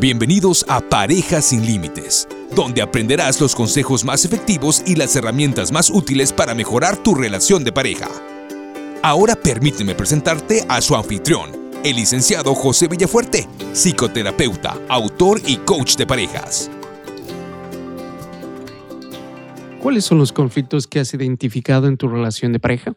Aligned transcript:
Bienvenidos 0.00 0.66
a 0.68 0.80
Parejas 0.80 1.44
sin 1.44 1.64
Límites, 1.64 2.26
donde 2.56 2.82
aprenderás 2.82 3.40
los 3.40 3.54
consejos 3.54 4.04
más 4.04 4.24
efectivos 4.24 4.82
y 4.84 4.96
las 4.96 5.14
herramientas 5.14 5.70
más 5.70 5.88
útiles 5.88 6.32
para 6.32 6.52
mejorar 6.52 6.96
tu 6.96 7.14
relación 7.14 7.62
de 7.62 7.70
pareja. 7.70 8.08
Ahora 9.04 9.36
permíteme 9.36 9.94
presentarte 9.94 10.64
a 10.68 10.80
su 10.80 10.96
anfitrión, 10.96 11.70
el 11.84 11.94
licenciado 11.94 12.56
José 12.56 12.88
Villafuerte, 12.88 13.46
psicoterapeuta, 13.72 14.80
autor 14.88 15.40
y 15.46 15.58
coach 15.58 15.94
de 15.94 16.06
parejas. 16.08 16.68
¿Cuáles 19.80 20.04
son 20.04 20.18
los 20.18 20.32
conflictos 20.32 20.88
que 20.88 20.98
has 20.98 21.14
identificado 21.14 21.86
en 21.86 21.96
tu 21.98 22.08
relación 22.08 22.52
de 22.52 22.58
pareja? 22.58 22.94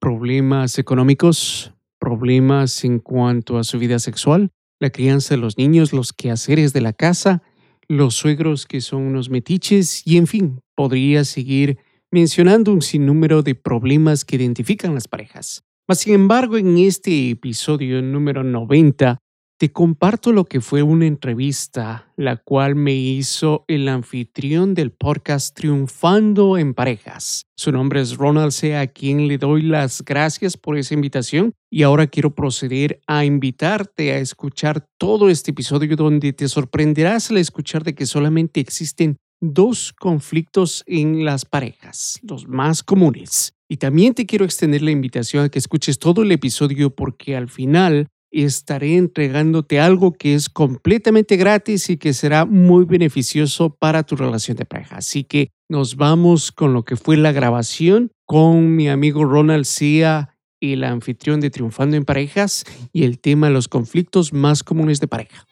¿Problemas 0.00 0.76
económicos? 0.80 1.72
¿Problemas 2.00 2.84
en 2.84 2.98
cuanto 2.98 3.58
a 3.58 3.64
su 3.64 3.78
vida 3.78 4.00
sexual? 4.00 4.50
¿La 4.82 4.90
crianza 4.90 5.36
de 5.36 5.40
los 5.40 5.58
niños? 5.58 5.92
¿Los 5.92 6.12
quehaceres 6.12 6.72
de 6.72 6.80
la 6.80 6.92
casa? 6.92 7.44
¿Los 7.86 8.16
suegros 8.16 8.66
que 8.66 8.80
son 8.80 9.02
unos 9.02 9.30
metiches? 9.30 10.04
Y 10.04 10.16
en 10.16 10.26
fin, 10.26 10.60
podría 10.74 11.22
seguir 11.22 11.78
mencionando 12.10 12.72
un 12.72 12.82
sinnúmero 12.82 13.44
de 13.44 13.54
problemas 13.54 14.24
que 14.24 14.34
identifican 14.34 14.92
las 14.92 15.06
parejas. 15.06 15.62
Sin 15.90 16.14
embargo, 16.14 16.56
en 16.56 16.78
este 16.78 17.30
episodio 17.30 18.02
número 18.02 18.42
90 18.42 19.21
te 19.62 19.70
comparto 19.70 20.32
lo 20.32 20.44
que 20.44 20.60
fue 20.60 20.82
una 20.82 21.06
entrevista, 21.06 22.10
la 22.16 22.36
cual 22.36 22.74
me 22.74 22.94
hizo 22.94 23.64
el 23.68 23.86
anfitrión 23.86 24.74
del 24.74 24.90
podcast 24.90 25.54
Triunfando 25.54 26.58
en 26.58 26.74
Parejas. 26.74 27.46
Su 27.54 27.70
nombre 27.70 28.00
es 28.00 28.16
Ronald 28.16 28.50
C., 28.50 28.76
a 28.76 28.88
quien 28.88 29.28
le 29.28 29.38
doy 29.38 29.62
las 29.62 30.02
gracias 30.04 30.56
por 30.56 30.76
esa 30.76 30.94
invitación 30.94 31.52
y 31.70 31.84
ahora 31.84 32.08
quiero 32.08 32.34
proceder 32.34 33.02
a 33.06 33.24
invitarte 33.24 34.10
a 34.10 34.18
escuchar 34.18 34.84
todo 34.98 35.28
este 35.30 35.52
episodio 35.52 35.94
donde 35.94 36.32
te 36.32 36.48
sorprenderás 36.48 37.30
al 37.30 37.36
escuchar 37.36 37.84
de 37.84 37.94
que 37.94 38.06
solamente 38.06 38.58
existen 38.58 39.16
dos 39.40 39.92
conflictos 39.92 40.82
en 40.88 41.24
las 41.24 41.44
parejas, 41.44 42.18
los 42.24 42.48
más 42.48 42.82
comunes. 42.82 43.54
Y 43.68 43.76
también 43.76 44.12
te 44.12 44.26
quiero 44.26 44.44
extender 44.44 44.82
la 44.82 44.90
invitación 44.90 45.44
a 45.44 45.48
que 45.48 45.60
escuches 45.60 46.00
todo 46.00 46.24
el 46.24 46.32
episodio 46.32 46.94
porque 46.94 47.36
al 47.36 47.48
final 47.48 48.08
estaré 48.32 48.96
entregándote 48.96 49.78
algo 49.78 50.12
que 50.12 50.34
es 50.34 50.48
completamente 50.48 51.36
gratis 51.36 51.90
y 51.90 51.98
que 51.98 52.14
será 52.14 52.44
muy 52.46 52.84
beneficioso 52.84 53.76
para 53.76 54.02
tu 54.02 54.16
relación 54.16 54.56
de 54.56 54.64
pareja. 54.64 54.96
Así 54.96 55.24
que 55.24 55.50
nos 55.68 55.96
vamos 55.96 56.50
con 56.50 56.72
lo 56.72 56.84
que 56.84 56.96
fue 56.96 57.16
la 57.16 57.32
grabación 57.32 58.10
con 58.26 58.74
mi 58.74 58.88
amigo 58.88 59.24
Ronald 59.24 59.66
Cia, 59.66 60.36
el 60.60 60.84
anfitrión 60.84 61.40
de 61.40 61.50
Triunfando 61.50 61.96
en 61.96 62.04
Parejas, 62.04 62.64
y 62.92 63.04
el 63.04 63.18
tema 63.18 63.48
de 63.48 63.52
los 63.52 63.68
conflictos 63.68 64.32
más 64.32 64.62
comunes 64.62 65.00
de 65.00 65.08
pareja. 65.08 65.46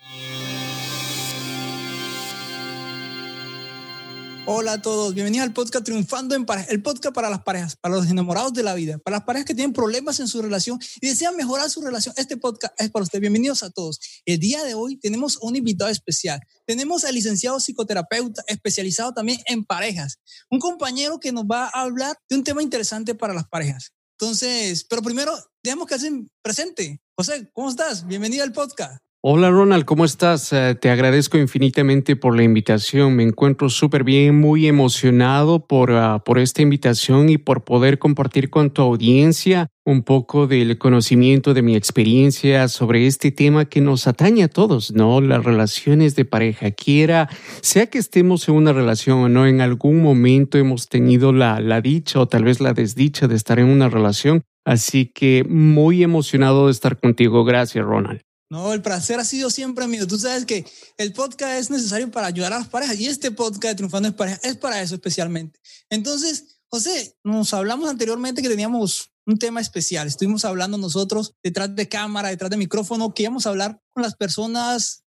Hola 4.52 4.72
a 4.72 4.82
todos, 4.82 5.14
bienvenidos 5.14 5.46
al 5.46 5.52
podcast 5.52 5.84
Triunfando 5.84 6.34
en 6.34 6.44
Pareja, 6.44 6.72
el 6.72 6.82
podcast 6.82 7.14
para 7.14 7.30
las 7.30 7.44
parejas, 7.44 7.76
para 7.76 7.94
los 7.94 8.10
enamorados 8.10 8.52
de 8.52 8.64
la 8.64 8.74
vida, 8.74 8.98
para 8.98 9.18
las 9.18 9.24
parejas 9.24 9.46
que 9.46 9.54
tienen 9.54 9.72
problemas 9.72 10.18
en 10.18 10.26
su 10.26 10.42
relación 10.42 10.76
y 11.00 11.06
desean 11.06 11.36
mejorar 11.36 11.70
su 11.70 11.80
relación. 11.80 12.16
Este 12.18 12.36
podcast 12.36 12.74
es 12.80 12.90
para 12.90 13.04
ustedes. 13.04 13.20
Bienvenidos 13.20 13.62
a 13.62 13.70
todos. 13.70 14.00
El 14.24 14.40
día 14.40 14.64
de 14.64 14.74
hoy 14.74 14.96
tenemos 14.96 15.38
un 15.40 15.54
invitado 15.54 15.88
especial. 15.88 16.40
Tenemos 16.66 17.04
al 17.04 17.14
licenciado 17.14 17.60
psicoterapeuta 17.60 18.42
especializado 18.48 19.12
también 19.12 19.38
en 19.46 19.64
parejas, 19.64 20.18
un 20.50 20.58
compañero 20.58 21.20
que 21.20 21.30
nos 21.30 21.44
va 21.44 21.66
a 21.66 21.82
hablar 21.82 22.18
de 22.28 22.34
un 22.34 22.42
tema 22.42 22.60
interesante 22.60 23.14
para 23.14 23.32
las 23.32 23.46
parejas. 23.46 23.92
Entonces, 24.18 24.84
pero 24.90 25.00
primero, 25.00 25.32
dejemos 25.62 25.86
que 25.86 25.94
hacen 25.94 26.28
presente. 26.42 27.00
José, 27.16 27.48
¿cómo 27.52 27.70
estás? 27.70 28.04
Bienvenido 28.04 28.42
al 28.42 28.50
podcast. 28.50 29.00
Hola 29.22 29.50
Ronald, 29.50 29.84
¿cómo 29.84 30.06
estás? 30.06 30.50
Eh, 30.54 30.74
te 30.80 30.88
agradezco 30.88 31.36
infinitamente 31.36 32.16
por 32.16 32.34
la 32.34 32.42
invitación. 32.42 33.16
Me 33.16 33.22
encuentro 33.22 33.68
súper 33.68 34.02
bien, 34.02 34.40
muy 34.40 34.66
emocionado 34.66 35.66
por, 35.66 35.92
ah, 35.92 36.22
por 36.24 36.38
esta 36.38 36.62
invitación 36.62 37.28
y 37.28 37.36
por 37.36 37.62
poder 37.62 37.98
compartir 37.98 38.48
con 38.48 38.70
tu 38.70 38.80
audiencia 38.80 39.66
un 39.84 40.04
poco 40.04 40.46
del 40.46 40.78
conocimiento 40.78 41.52
de 41.52 41.60
mi 41.60 41.76
experiencia 41.76 42.66
sobre 42.68 43.06
este 43.06 43.30
tema 43.30 43.66
que 43.66 43.82
nos 43.82 44.06
atañe 44.06 44.44
a 44.44 44.48
todos, 44.48 44.90
¿no? 44.92 45.20
Las 45.20 45.44
relaciones 45.44 46.16
de 46.16 46.24
pareja. 46.24 46.70
Quiera, 46.70 47.28
sea 47.60 47.88
que 47.88 47.98
estemos 47.98 48.48
en 48.48 48.54
una 48.54 48.72
relación 48.72 49.18
o 49.18 49.28
no, 49.28 49.46
en 49.46 49.60
algún 49.60 50.00
momento 50.00 50.56
hemos 50.56 50.88
tenido 50.88 51.34
la, 51.34 51.60
la 51.60 51.82
dicha 51.82 52.20
o 52.20 52.26
tal 52.26 52.44
vez 52.44 52.58
la 52.60 52.72
desdicha 52.72 53.28
de 53.28 53.36
estar 53.36 53.58
en 53.58 53.66
una 53.66 53.90
relación. 53.90 54.44
Así 54.64 55.04
que 55.04 55.44
muy 55.46 56.02
emocionado 56.02 56.66
de 56.66 56.72
estar 56.72 56.98
contigo. 56.98 57.44
Gracias, 57.44 57.84
Ronald. 57.84 58.22
No, 58.50 58.72
el 58.72 58.82
placer 58.82 59.20
ha 59.20 59.24
sido 59.24 59.48
siempre 59.48 59.86
mío. 59.86 60.08
Tú 60.08 60.18
sabes 60.18 60.44
que 60.44 60.66
el 60.98 61.12
podcast 61.12 61.60
es 61.60 61.70
necesario 61.70 62.10
para 62.10 62.26
ayudar 62.26 62.52
a 62.52 62.58
las 62.58 62.68
parejas 62.68 62.98
y 62.98 63.06
este 63.06 63.30
podcast 63.30 63.62
de 63.62 63.74
Triunfando 63.76 64.08
en 64.08 64.14
Pareja 64.14 64.40
es 64.42 64.56
para 64.56 64.82
eso 64.82 64.96
especialmente. 64.96 65.60
Entonces, 65.88 66.58
José, 66.68 67.16
nos 67.22 67.54
hablamos 67.54 67.88
anteriormente 67.88 68.42
que 68.42 68.48
teníamos 68.48 69.12
un 69.24 69.38
tema 69.38 69.60
especial. 69.60 70.08
Estuvimos 70.08 70.44
hablando 70.44 70.78
nosotros 70.78 71.36
detrás 71.44 71.74
de 71.76 71.88
cámara, 71.88 72.30
detrás 72.30 72.50
de 72.50 72.56
micrófono, 72.56 73.14
que 73.14 73.22
íbamos 73.22 73.46
a 73.46 73.50
hablar 73.50 73.80
con 73.92 74.02
las 74.02 74.16
personas 74.16 75.04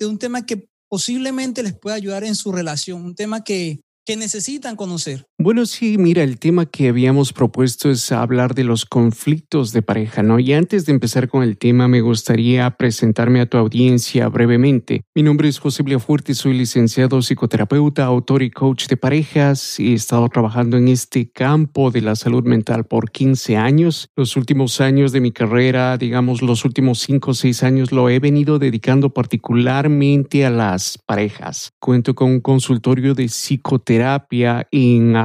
de 0.00 0.06
un 0.06 0.18
tema 0.18 0.44
que 0.44 0.68
posiblemente 0.88 1.62
les 1.62 1.78
pueda 1.78 1.94
ayudar 1.94 2.24
en 2.24 2.34
su 2.34 2.50
relación, 2.50 3.04
un 3.04 3.14
tema 3.14 3.44
que 3.44 3.80
que 4.10 4.16
necesitan 4.16 4.74
conocer. 4.76 5.28
Bueno, 5.42 5.64
sí, 5.64 5.96
mira, 5.96 6.22
el 6.22 6.38
tema 6.38 6.66
que 6.66 6.90
habíamos 6.90 7.32
propuesto 7.32 7.90
es 7.90 8.12
hablar 8.12 8.54
de 8.54 8.62
los 8.62 8.84
conflictos 8.84 9.72
de 9.72 9.80
pareja, 9.80 10.22
¿no? 10.22 10.38
Y 10.38 10.52
antes 10.52 10.84
de 10.84 10.92
empezar 10.92 11.30
con 11.30 11.42
el 11.42 11.56
tema, 11.56 11.88
me 11.88 12.02
gustaría 12.02 12.70
presentarme 12.72 13.40
a 13.40 13.46
tu 13.46 13.56
audiencia 13.56 14.28
brevemente. 14.28 15.00
Mi 15.14 15.22
nombre 15.22 15.48
es 15.48 15.58
José 15.58 15.82
Fuerte, 15.98 16.34
soy 16.34 16.52
licenciado 16.52 17.22
psicoterapeuta, 17.22 18.04
autor 18.04 18.42
y 18.42 18.50
coach 18.50 18.86
de 18.86 18.98
parejas 18.98 19.80
he 19.80 19.94
estado 19.94 20.28
trabajando 20.28 20.76
en 20.76 20.88
este 20.88 21.30
campo 21.30 21.90
de 21.90 22.02
la 22.02 22.16
salud 22.16 22.44
mental 22.44 22.84
por 22.84 23.10
15 23.10 23.56
años. 23.56 24.10
Los 24.16 24.36
últimos 24.36 24.82
años 24.82 25.10
de 25.10 25.22
mi 25.22 25.32
carrera, 25.32 25.96
digamos 25.96 26.42
los 26.42 26.66
últimos 26.66 26.98
5 26.98 27.30
o 27.30 27.34
6 27.34 27.62
años, 27.62 27.92
lo 27.92 28.10
he 28.10 28.18
venido 28.18 28.58
dedicando 28.58 29.14
particularmente 29.14 30.44
a 30.44 30.50
las 30.50 30.98
parejas. 30.98 31.70
Cuento 31.80 32.14
con 32.14 32.28
un 32.28 32.40
consultorio 32.40 33.14
de 33.14 33.24
psicoterapia 33.24 34.20
terapia 34.60 34.68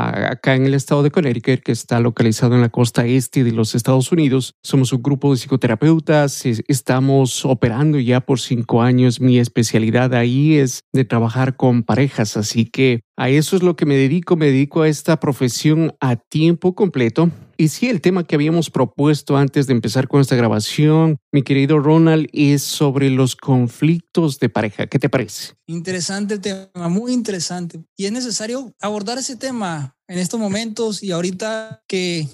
acá 0.09 0.55
en 0.55 0.65
el 0.65 0.73
estado 0.73 1.03
de 1.03 1.11
Connecticut, 1.11 1.61
que 1.61 1.71
está 1.71 1.99
localizado 1.99 2.55
en 2.55 2.61
la 2.61 2.69
costa 2.69 3.05
este 3.05 3.43
de 3.43 3.51
los 3.51 3.75
Estados 3.75 4.11
Unidos. 4.11 4.55
Somos 4.63 4.93
un 4.93 5.01
grupo 5.01 5.31
de 5.31 5.37
psicoterapeutas, 5.37 6.45
estamos 6.45 7.45
operando 7.45 7.99
ya 7.99 8.21
por 8.21 8.39
cinco 8.39 8.81
años. 8.81 9.19
Mi 9.19 9.39
especialidad 9.39 10.13
ahí 10.13 10.55
es 10.55 10.81
de 10.93 11.05
trabajar 11.05 11.55
con 11.55 11.83
parejas, 11.83 12.37
así 12.37 12.65
que 12.65 13.01
a 13.17 13.29
eso 13.29 13.55
es 13.55 13.63
lo 13.63 13.75
que 13.75 13.85
me 13.85 13.95
dedico. 13.95 14.35
Me 14.35 14.47
dedico 14.47 14.81
a 14.81 14.87
esta 14.87 15.19
profesión 15.19 15.95
a 15.99 16.15
tiempo 16.15 16.75
completo. 16.75 17.31
Y 17.57 17.69
sí, 17.69 17.87
el 17.87 18.01
tema 18.01 18.25
que 18.25 18.35
habíamos 18.35 18.69
propuesto 18.69 19.37
antes 19.37 19.67
de 19.67 19.73
empezar 19.73 20.09
con 20.09 20.19
esta 20.19 20.35
grabación, 20.35 21.17
mi 21.31 21.41
querido 21.41 21.79
Ronald, 21.79 22.27
es 22.33 22.63
sobre 22.63 23.09
los 23.09 23.37
conflictos 23.37 24.39
de 24.39 24.49
pareja. 24.49 24.87
¿Qué 24.87 24.99
te 24.99 25.07
parece? 25.07 25.53
Interesante 25.67 26.37
tema, 26.37 26.89
muy 26.89 27.13
interesante. 27.13 27.81
Y 27.95 28.05
es 28.05 28.11
necesario 28.11 28.73
abordar 28.81 29.17
ese 29.17 29.37
tema 29.37 29.95
en 30.07 30.19
estos 30.19 30.39
momentos 30.39 31.01
y 31.01 31.11
ahorita 31.11 31.81
que 31.87 32.27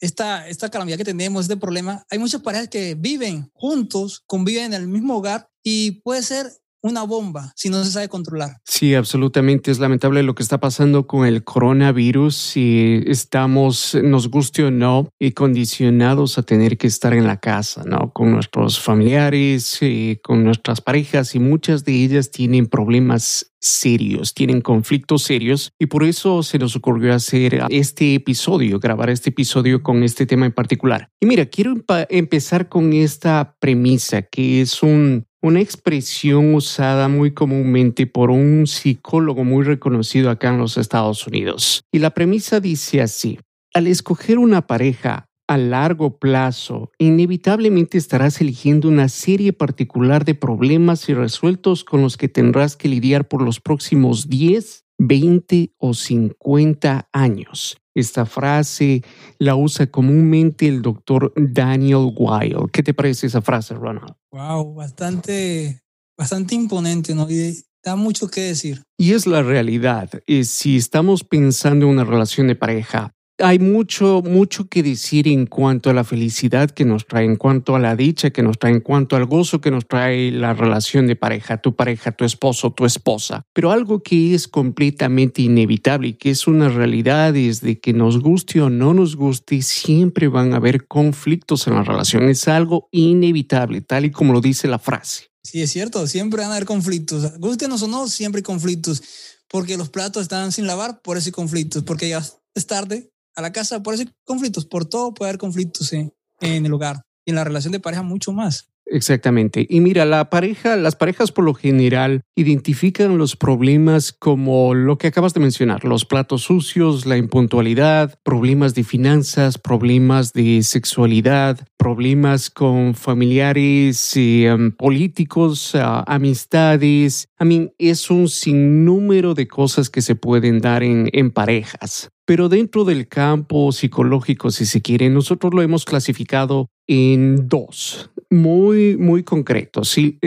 esta, 0.00 0.46
esta 0.46 0.68
calamidad 0.70 0.98
que 0.98 1.04
tenemos, 1.04 1.46
este 1.46 1.56
problema, 1.56 2.04
hay 2.10 2.18
muchas 2.18 2.42
parejas 2.42 2.68
que 2.68 2.94
viven 2.94 3.50
juntos, 3.54 4.22
conviven 4.26 4.66
en 4.66 4.74
el 4.74 4.88
mismo 4.88 5.16
hogar 5.16 5.48
y 5.64 6.02
puede 6.02 6.22
ser 6.22 6.52
una 6.86 7.02
bomba 7.02 7.52
si 7.56 7.68
no 7.68 7.82
se 7.84 7.90
sabe 7.90 8.08
controlar. 8.08 8.60
Sí, 8.64 8.94
absolutamente. 8.94 9.70
Es 9.70 9.78
lamentable 9.78 10.22
lo 10.22 10.34
que 10.34 10.42
está 10.42 10.58
pasando 10.58 11.06
con 11.06 11.26
el 11.26 11.44
coronavirus 11.44 12.56
y 12.56 13.02
estamos, 13.06 13.96
nos 14.02 14.28
guste 14.28 14.64
o 14.64 14.70
no, 14.70 15.08
y 15.18 15.32
condicionados 15.32 16.38
a 16.38 16.42
tener 16.42 16.78
que 16.78 16.86
estar 16.86 17.12
en 17.14 17.26
la 17.26 17.38
casa, 17.38 17.84
¿no? 17.84 18.12
Con 18.12 18.32
nuestros 18.32 18.80
familiares, 18.80 19.80
con 20.22 20.44
nuestras 20.44 20.80
parejas 20.80 21.34
y 21.34 21.38
muchas 21.38 21.84
de 21.84 21.92
ellas 21.92 22.30
tienen 22.30 22.66
problemas 22.66 23.52
serios, 23.58 24.34
tienen 24.34 24.60
conflictos 24.60 25.22
serios 25.22 25.72
y 25.78 25.86
por 25.86 26.04
eso 26.04 26.42
se 26.42 26.58
nos 26.58 26.76
ocurrió 26.76 27.14
hacer 27.14 27.64
este 27.70 28.14
episodio, 28.14 28.78
grabar 28.78 29.10
este 29.10 29.30
episodio 29.30 29.82
con 29.82 30.02
este 30.02 30.26
tema 30.26 30.46
en 30.46 30.52
particular. 30.52 31.10
Y 31.20 31.26
mira, 31.26 31.46
quiero 31.46 31.74
empezar 32.08 32.68
con 32.68 32.92
esta 32.92 33.56
premisa 33.58 34.22
que 34.22 34.60
es 34.60 34.82
un, 34.82 35.26
una 35.46 35.60
expresión 35.60 36.54
usada 36.54 37.08
muy 37.08 37.30
comúnmente 37.30 38.08
por 38.08 38.30
un 38.30 38.66
psicólogo 38.66 39.44
muy 39.44 39.64
reconocido 39.64 40.30
acá 40.30 40.48
en 40.48 40.58
los 40.58 40.76
Estados 40.76 41.24
Unidos. 41.26 41.84
Y 41.92 42.00
la 42.00 42.10
premisa 42.10 42.58
dice 42.58 43.00
así, 43.00 43.38
al 43.72 43.86
escoger 43.86 44.38
una 44.38 44.66
pareja 44.66 45.28
a 45.46 45.56
largo 45.56 46.18
plazo, 46.18 46.90
inevitablemente 46.98 47.96
estarás 47.96 48.40
eligiendo 48.40 48.88
una 48.88 49.08
serie 49.08 49.52
particular 49.52 50.24
de 50.24 50.34
problemas 50.34 51.08
irresueltos 51.08 51.84
con 51.84 52.02
los 52.02 52.16
que 52.16 52.28
tendrás 52.28 52.76
que 52.76 52.88
lidiar 52.88 53.28
por 53.28 53.42
los 53.42 53.60
próximos 53.60 54.28
10, 54.28 54.84
20 54.98 55.74
o 55.78 55.94
50 55.94 57.08
años. 57.12 57.76
Esta 57.96 58.26
frase 58.26 59.02
la 59.38 59.56
usa 59.56 59.86
comúnmente 59.86 60.68
el 60.68 60.82
doctor 60.82 61.32
Daniel 61.34 62.12
Weil. 62.14 62.70
¿Qué 62.70 62.82
te 62.82 62.94
parece 62.94 63.26
esa 63.26 63.40
frase, 63.40 63.74
Ronald? 63.74 64.12
Wow, 64.30 64.74
bastante 64.74 65.80
bastante 66.16 66.54
imponente, 66.54 67.14
¿no? 67.14 67.28
Y 67.30 67.64
da 67.82 67.96
mucho 67.96 68.28
que 68.28 68.42
decir. 68.42 68.82
Y 68.98 69.12
es 69.12 69.26
la 69.26 69.42
realidad. 69.42 70.10
Es, 70.26 70.50
si 70.50 70.76
estamos 70.76 71.24
pensando 71.24 71.86
en 71.86 71.92
una 71.92 72.04
relación 72.04 72.48
de 72.48 72.54
pareja, 72.54 73.14
hay 73.38 73.58
mucho, 73.58 74.22
mucho 74.22 74.68
que 74.68 74.82
decir 74.82 75.28
en 75.28 75.46
cuanto 75.46 75.90
a 75.90 75.92
la 75.94 76.04
felicidad 76.04 76.70
que 76.70 76.84
nos 76.84 77.06
trae, 77.06 77.24
en 77.24 77.36
cuanto 77.36 77.76
a 77.76 77.78
la 77.78 77.94
dicha 77.94 78.30
que 78.30 78.42
nos 78.42 78.58
trae, 78.58 78.72
en 78.72 78.80
cuanto 78.80 79.16
al 79.16 79.26
gozo 79.26 79.60
que 79.60 79.70
nos 79.70 79.86
trae 79.86 80.30
la 80.30 80.54
relación 80.54 81.06
de 81.06 81.16
pareja, 81.16 81.60
tu 81.60 81.76
pareja, 81.76 82.12
tu 82.12 82.24
esposo, 82.24 82.72
tu 82.72 82.86
esposa. 82.86 83.44
Pero 83.52 83.72
algo 83.72 84.02
que 84.02 84.34
es 84.34 84.48
completamente 84.48 85.42
inevitable 85.42 86.08
y 86.08 86.14
que 86.14 86.30
es 86.30 86.46
una 86.46 86.68
realidad 86.68 87.36
es 87.36 87.60
de 87.60 87.78
que 87.78 87.92
nos 87.92 88.20
guste 88.20 88.60
o 88.60 88.70
no 88.70 88.94
nos 88.94 89.16
guste, 89.16 89.60
siempre 89.62 90.28
van 90.28 90.54
a 90.54 90.56
haber 90.56 90.86
conflictos 90.86 91.66
en 91.66 91.74
la 91.74 91.82
relación. 91.82 92.28
Es 92.28 92.48
algo 92.48 92.88
inevitable, 92.90 93.82
tal 93.82 94.06
y 94.06 94.10
como 94.10 94.32
lo 94.32 94.40
dice 94.40 94.66
la 94.66 94.78
frase. 94.78 95.26
Sí, 95.42 95.62
es 95.62 95.70
cierto, 95.70 96.06
siempre 96.06 96.42
van 96.42 96.50
a 96.50 96.56
haber 96.56 96.66
conflictos. 96.66 97.38
Gustenos 97.38 97.82
o 97.82 97.88
no, 97.88 98.08
siempre 98.08 98.40
hay 98.40 98.42
conflictos. 98.42 99.02
Porque 99.48 99.76
los 99.76 99.90
platos 99.90 100.22
están 100.22 100.50
sin 100.50 100.66
lavar, 100.66 101.00
por 101.02 101.16
eso 101.16 101.28
hay 101.28 101.32
conflictos. 101.32 101.84
Porque 101.84 102.08
ya 102.08 102.20
es 102.54 102.66
tarde, 102.66 103.10
a 103.36 103.42
la 103.42 103.52
casa, 103.52 103.82
por 103.82 103.94
eso 103.94 104.02
hay 104.02 104.12
conflictos, 104.24 104.66
por 104.66 104.86
todo 104.86 105.14
puede 105.14 105.30
haber 105.30 105.38
conflictos 105.38 105.92
en, 105.92 106.12
en 106.40 106.66
el 106.66 106.72
hogar 106.72 107.02
y 107.24 107.30
en 107.30 107.36
la 107.36 107.44
relación 107.44 107.72
de 107.72 107.80
pareja 107.80 108.02
mucho 108.02 108.32
más. 108.32 108.70
Exactamente. 108.88 109.66
Y 109.68 109.80
mira, 109.80 110.04
la 110.04 110.30
pareja, 110.30 110.76
las 110.76 110.94
parejas 110.94 111.32
por 111.32 111.44
lo 111.44 111.54
general 111.54 112.22
identifican 112.36 113.18
los 113.18 113.34
problemas 113.34 114.12
como 114.12 114.74
lo 114.74 114.96
que 114.96 115.08
acabas 115.08 115.34
de 115.34 115.40
mencionar, 115.40 115.84
los 115.84 116.04
platos 116.04 116.42
sucios, 116.42 117.04
la 117.04 117.16
impuntualidad, 117.16 118.18
problemas 118.22 118.74
de 118.74 118.84
finanzas, 118.84 119.58
problemas 119.58 120.32
de 120.32 120.62
sexualidad, 120.62 121.66
problemas 121.76 122.48
con 122.48 122.94
familiares, 122.94 124.12
eh, 124.16 124.52
um, 124.54 124.70
políticos, 124.70 125.74
amistades. 125.74 127.28
I 127.40 127.44
mean, 127.44 127.72
es 127.78 128.08
un 128.08 128.28
sinnúmero 128.28 129.34
de 129.34 129.48
cosas 129.48 129.90
que 129.90 130.00
se 130.00 130.14
pueden 130.14 130.60
dar 130.60 130.84
en, 130.84 131.10
en 131.12 131.32
parejas. 131.32 132.08
Pero 132.24 132.48
dentro 132.48 132.84
del 132.84 133.06
campo 133.06 133.70
psicológico, 133.70 134.50
si 134.50 134.66
se 134.66 134.82
quiere, 134.82 135.08
nosotros 135.10 135.54
lo 135.54 135.62
hemos 135.62 135.84
clasificado 135.84 136.68
en 136.88 137.48
dos, 137.48 138.10
muy, 138.30 138.96
muy 138.96 139.22
concretos. 139.22 139.88
Sí, 139.88 140.18